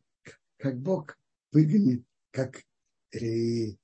как 0.56 0.80
Бог 0.80 1.18
выгонит, 1.52 2.04
как 2.30 2.64
э, 3.12 3.76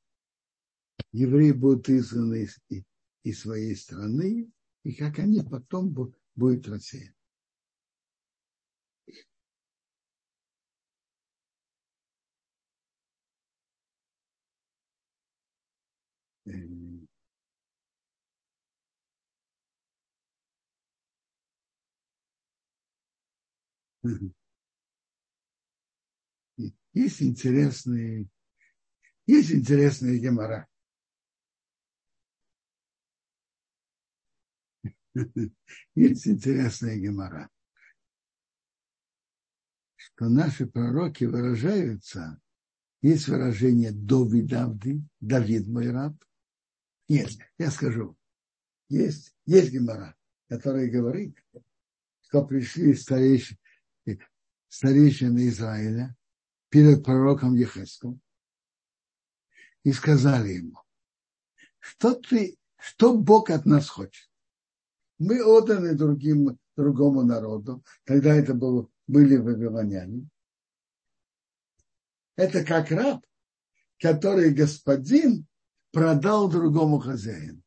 евреи 1.12 1.52
будут 1.52 1.88
изгнаны 1.88 2.44
из, 2.44 2.58
из 3.22 3.40
своей 3.40 3.76
страны, 3.76 4.50
и 4.82 4.94
как 4.94 5.18
они 5.18 5.42
потом 5.42 5.90
будут 6.34 6.68
рассеяны. 6.68 7.14
Есть 26.92 27.22
интересные, 27.22 28.26
есть 29.26 29.52
интересные 29.52 30.18
гемора. 30.18 30.66
Есть 35.94 36.26
интересная 36.26 36.96
гемора. 36.96 37.48
Что 39.96 40.28
наши 40.28 40.66
пророки 40.66 41.24
выражаются, 41.24 42.40
есть 43.02 43.28
выражение 43.28 43.92
Давди, 43.92 45.02
Давид 45.20 45.66
мой 45.66 45.90
раб. 45.90 46.14
Нет, 47.10 47.30
я 47.58 47.72
скажу, 47.72 48.16
есть, 48.88 49.34
есть 49.44 49.72
гемора, 49.72 50.14
которая 50.48 50.88
говорит, 50.88 51.36
что 52.20 52.44
пришли 52.44 52.94
старейшие, 52.94 53.58
старейшины 54.68 55.48
Израиля 55.48 56.16
перед 56.68 57.04
пророком 57.04 57.56
Ехеском 57.56 58.20
и 59.82 59.90
сказали 59.90 60.50
ему, 60.50 60.78
что 61.80 62.14
ты, 62.14 62.56
что 62.76 63.18
Бог 63.18 63.50
от 63.50 63.66
нас 63.66 63.88
хочет? 63.88 64.30
Мы 65.18 65.42
отданы 65.42 65.96
другим, 65.96 66.60
другому 66.76 67.24
народу, 67.24 67.84
тогда 68.04 68.36
это 68.36 68.54
было, 68.54 68.88
были 69.08 69.36
вавилоняне. 69.36 70.28
Это 72.36 72.64
как 72.64 72.92
раб, 72.92 73.26
который 73.98 74.54
господин 74.54 75.48
продал 75.90 76.48
другому 76.48 76.98
хозяину. 76.98 77.62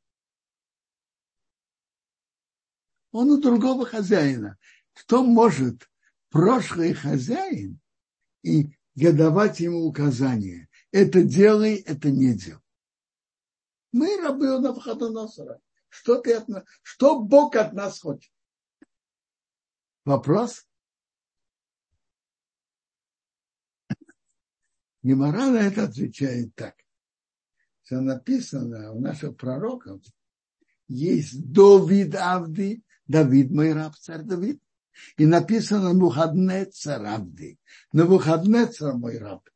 Он 3.12 3.30
у 3.30 3.42
другого 3.42 3.86
хозяина. 3.86 4.58
Что 4.96 5.24
может 5.24 5.90
прошлый 6.30 6.94
хозяин 6.94 7.80
и 8.42 8.76
давать 8.96 9.60
ему 9.60 9.86
указания? 9.86 10.68
Это 10.92 11.24
делай, 11.24 11.76
это 11.76 12.10
не 12.10 12.34
делай. 12.34 12.62
Мы 13.92 14.20
рабы 14.22 14.56
у 14.56 14.60
Навходоносора. 14.60 15.62
Что, 15.90 16.20
ты 16.20 16.34
от 16.34 16.48
нас, 16.48 16.64
что 16.82 17.20
Бог 17.20 17.56
от 17.56 17.74
нас 17.74 18.00
хочет? 18.00 18.34
Вопрос? 20.06 20.68
Гемора 25.04 25.52
на 25.52 25.58
это 25.58 25.84
отвечает 25.84 26.56
так. 26.56 26.83
Все 27.84 28.00
написано 28.00 28.94
у 28.94 29.00
наших 29.00 29.36
пророков. 29.38 30.02
Есть 30.88 31.52
Давид 31.52 32.16
Авди, 32.16 32.84
Давид 33.08 33.52
мой 33.52 33.74
раб, 33.74 33.96
царь 33.96 34.24
Давид. 34.24 34.62
И 35.18 35.26
написано 35.26 35.94
Мухаднецар 35.94 37.06
Авди. 37.06 37.60
На 37.92 38.06
Мухаднецар 38.06 38.96
мой 38.96 39.18
раб. 39.18 39.50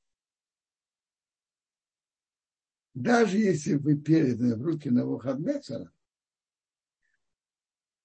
Даже 2.94 3.38
если 3.38 3.76
вы 3.76 3.96
переданы 3.96 4.56
в 4.56 4.64
руки 4.64 4.90
на 4.90 5.02
Навуходнецара, 5.02 5.92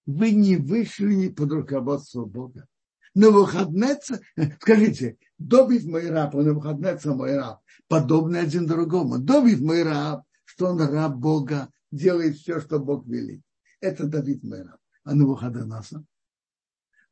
вы 0.05 0.33
не 0.33 0.57
вышли 0.57 1.31
под 1.31 1.51
руководство 1.53 2.27
Бога. 2.27 2.69
Навуходнецар, 3.15 4.21
скажите, 4.61 5.19
Добит 5.39 5.85
мой 5.85 6.09
раб, 6.09 6.37
а 6.37 6.43
Навуходнецар 6.43 7.15
мой 7.15 7.37
раб, 7.37 7.61
подобный 7.89 8.41
один 8.41 8.67
другому. 8.67 9.19
Добит 9.19 9.61
мой 9.61 9.83
раб, 9.83 10.25
что 10.45 10.69
он 10.69 10.81
раб 10.81 11.17
Бога, 11.17 11.71
делает 11.91 12.37
все, 12.37 12.61
что 12.61 12.79
Бог 12.79 13.07
велит. 13.07 13.43
Это 13.81 14.07
Давид 14.07 14.43
мой 14.45 14.63
раб. 14.63 14.79
А 15.05 15.15
Навуходоносор, 15.15 16.03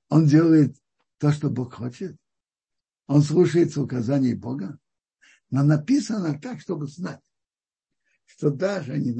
он 0.08 0.26
делает 0.26 0.76
то, 1.18 1.32
что 1.32 1.50
Бог 1.50 1.74
хочет. 1.74 2.16
Он 3.06 3.22
слушается 3.22 3.82
указаний 3.82 4.34
Бога. 4.34 4.78
Но 5.50 5.64
написано 5.64 6.38
так, 6.40 6.60
чтобы 6.60 6.86
знать 6.86 7.20
что 8.36 8.50
даже 8.50 8.92
они, 8.92 9.16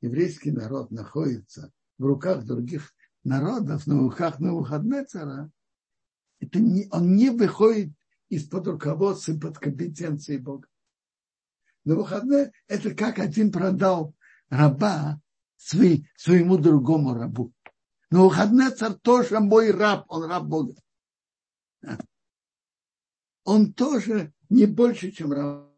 еврейский 0.00 0.50
народ 0.50 0.90
находится 0.90 1.72
в 1.96 2.04
руках 2.04 2.44
других 2.44 2.92
народов, 3.24 3.86
на 3.86 3.98
руках 3.98 4.40
на 4.40 4.48
Навуходнецара, 4.48 5.50
это 6.40 6.58
не, 6.60 6.88
он 6.90 7.14
не 7.16 7.30
выходит 7.30 7.92
из-под 8.28 8.68
руководства, 8.68 9.38
под 9.38 9.58
компетенцией 9.58 10.38
Бога. 10.38 10.68
На 11.84 11.96
выходные 11.96 12.52
это 12.66 12.94
как 12.94 13.18
один 13.18 13.50
продал 13.50 14.14
раба 14.50 15.20
свой, 15.56 16.08
своему 16.16 16.58
другому 16.58 17.14
рабу. 17.14 17.52
Но 18.10 18.28
выходные 18.28 18.70
царь 18.70 18.94
тоже 18.94 19.40
мой 19.40 19.70
раб, 19.70 20.04
он 20.08 20.24
раб 20.24 20.44
Бога. 20.44 20.74
Он 23.44 23.72
тоже 23.72 24.32
не 24.48 24.66
больше, 24.66 25.10
чем 25.10 25.32
раб. 25.32 25.68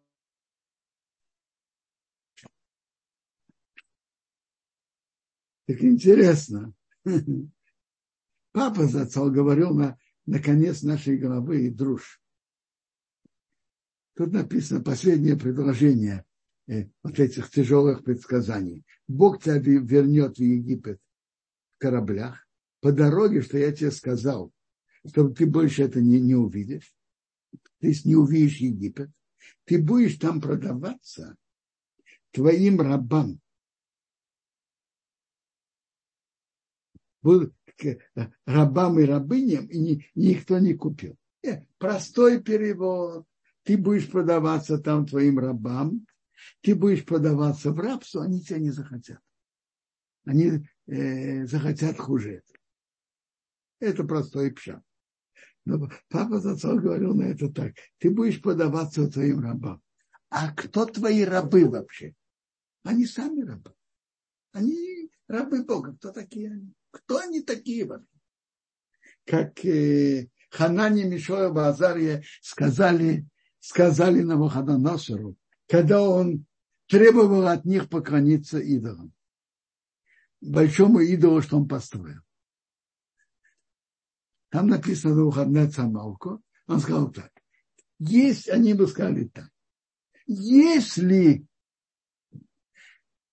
Так 5.66 5.84
интересно. 5.84 6.74
Папа 8.52 8.86
Зацал 8.86 9.30
говорил 9.30 9.72
на, 9.72 9.96
на 10.26 10.38
конец 10.40 10.82
нашей 10.82 11.16
головы 11.16 11.66
и 11.66 11.70
друж. 11.70 12.20
Тут 14.14 14.32
написано 14.32 14.82
последнее 14.82 15.36
предложение 15.36 16.24
э, 16.66 16.88
вот 17.02 17.18
этих 17.18 17.50
тяжелых 17.50 18.04
предсказаний. 18.04 18.84
Бог 19.08 19.42
тебя 19.42 19.58
вернет 19.58 20.36
в 20.36 20.42
Египет 20.42 21.00
в 21.76 21.78
кораблях 21.78 22.46
по 22.80 22.92
дороге, 22.92 23.42
что 23.42 23.58
я 23.58 23.72
тебе 23.72 23.90
сказал, 23.90 24.52
чтобы 25.06 25.34
ты 25.34 25.46
больше 25.46 25.82
это 25.82 26.00
не, 26.00 26.20
не 26.20 26.34
увидишь. 26.34 26.94
То 27.80 27.86
есть 27.86 28.04
не 28.04 28.16
увидишь 28.16 28.58
Египет. 28.58 29.10
Ты 29.64 29.82
будешь 29.82 30.16
там 30.16 30.40
продаваться 30.40 31.36
твоим 32.32 32.80
рабам, 32.80 33.40
будут 37.22 37.54
рабам 38.46 38.98
и 39.00 39.04
рабыням, 39.04 39.66
и 39.66 39.78
ни, 39.78 40.06
никто 40.14 40.58
не 40.58 40.74
купил. 40.74 41.16
Нет, 41.42 41.66
простой 41.78 42.42
перевод. 42.42 43.26
Ты 43.62 43.76
будешь 43.76 44.10
продаваться 44.10 44.78
там 44.78 45.06
твоим 45.06 45.38
рабам, 45.38 46.06
ты 46.62 46.74
будешь 46.74 47.04
продаваться 47.04 47.72
в 47.72 47.78
рабство, 47.78 48.24
они 48.24 48.40
тебя 48.40 48.58
не 48.58 48.70
захотят. 48.70 49.20
Они 50.24 50.66
э, 50.86 51.46
захотят 51.46 51.98
хуже 51.98 52.36
это. 52.36 52.52
Это 53.80 54.04
простой 54.04 54.52
пшат. 54.52 54.82
Но 55.64 55.90
папа 56.08 56.40
Зацал 56.40 56.78
говорил 56.78 57.14
на 57.14 57.24
это 57.24 57.50
так. 57.50 57.74
Ты 57.98 58.10
будешь 58.10 58.40
продаваться 58.40 59.10
твоим 59.10 59.40
рабам. 59.40 59.82
А 60.30 60.52
кто 60.54 60.86
твои 60.86 61.22
рабы 61.22 61.68
вообще? 61.68 62.14
Они 62.82 63.06
сами 63.06 63.42
рабы. 63.42 63.74
Они 64.52 65.10
рабы 65.28 65.64
Бога. 65.64 65.94
Кто 65.96 66.12
такие 66.12 66.50
они? 66.50 66.74
Кто 66.90 67.18
они 67.18 67.40
такие 67.42 67.84
вообще? 67.84 68.06
Как 69.24 69.64
э, 69.64 70.28
Ханани, 70.50 71.04
Мишоя, 71.04 71.50
Базария 71.50 72.24
сказали, 72.40 73.26
сказали 73.60 74.22
на 74.22 74.34
Навуходоносору, 74.34 75.36
когда 75.68 76.02
он 76.02 76.46
требовал 76.88 77.46
от 77.46 77.64
них 77.64 77.88
поклониться 77.88 78.58
идолам. 78.58 79.12
Большому 80.40 81.00
идолу, 81.00 81.42
что 81.42 81.58
он 81.58 81.68
построил. 81.68 82.20
Там 84.48 84.66
написано 84.66 85.14
Навуходоносор 85.14 85.72
Самалко. 85.72 86.40
Он 86.66 86.80
сказал 86.80 87.12
так. 87.12 87.30
Есть, 87.98 88.48
они 88.48 88.74
бы 88.74 88.86
сказали 88.88 89.24
так. 89.28 89.50
Если 90.26 91.46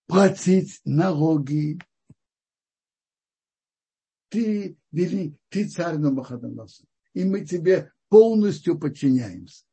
платить 0.08 0.82
налоги 0.84 1.80
ты, 4.30 4.78
вели, 4.92 5.38
ты 5.50 5.68
царь 5.68 5.98
Намахадоносор, 5.98 6.86
и 7.14 7.24
мы 7.24 7.46
тебе 7.46 7.92
полностью 8.10 8.78
подчиняемся. 8.80 9.66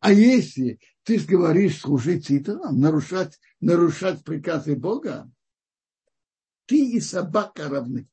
А 0.00 0.12
если 0.12 0.78
ты 1.02 1.18
говоришь 1.18 1.80
служить 1.80 2.30
идолам, 2.30 2.80
нарушать, 2.80 3.40
нарушать 3.60 4.22
приказы 4.24 4.76
Бога, 4.76 5.30
ты 6.66 6.90
и 6.90 7.00
собака 7.00 7.68
равны. 7.68 8.08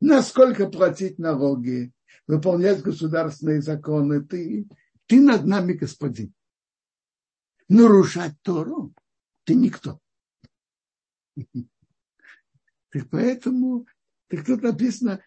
Насколько 0.00 0.68
платить 0.68 1.18
налоги, 1.18 1.92
выполнять 2.26 2.82
государственные 2.82 3.62
законы, 3.62 4.22
ты, 4.22 4.68
ты 5.06 5.20
над 5.20 5.44
нами 5.46 5.74
господин. 5.74 6.34
Нарушать 7.68 8.34
Тору 8.42 8.94
ты 9.44 9.54
никто. 9.54 10.00
Так 12.96 13.10
поэтому, 13.10 13.86
так 14.28 14.46
тут 14.46 14.62
написано, 14.62 15.20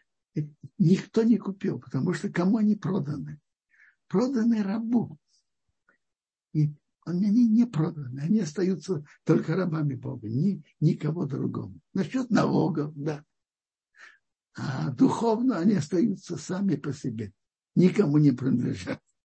никто 0.80 1.22
не 1.22 1.38
купил, 1.38 1.80
потому 1.80 2.14
что 2.14 2.28
кому 2.32 2.58
они 2.58 2.76
проданы? 2.76 3.40
Проданы 4.08 4.64
рабу. 4.64 5.20
И 6.52 6.74
они 7.06 7.48
не 7.48 7.68
проданы, 7.68 8.22
они 8.22 8.40
остаются 8.40 9.06
только 9.24 9.56
рабами 9.56 9.94
Бога, 9.94 10.28
ни, 10.28 10.64
никого 10.80 11.28
другому. 11.28 11.80
Насчет 11.94 12.32
налогов, 12.32 12.92
да. 12.96 13.24
А 14.56 14.90
духовно 14.90 15.60
они 15.60 15.76
остаются 15.76 16.38
сами 16.38 16.76
по 16.76 16.92
себе, 16.92 17.34
никому 17.76 18.18
не 18.18 18.32
принадлежат. 18.32 19.00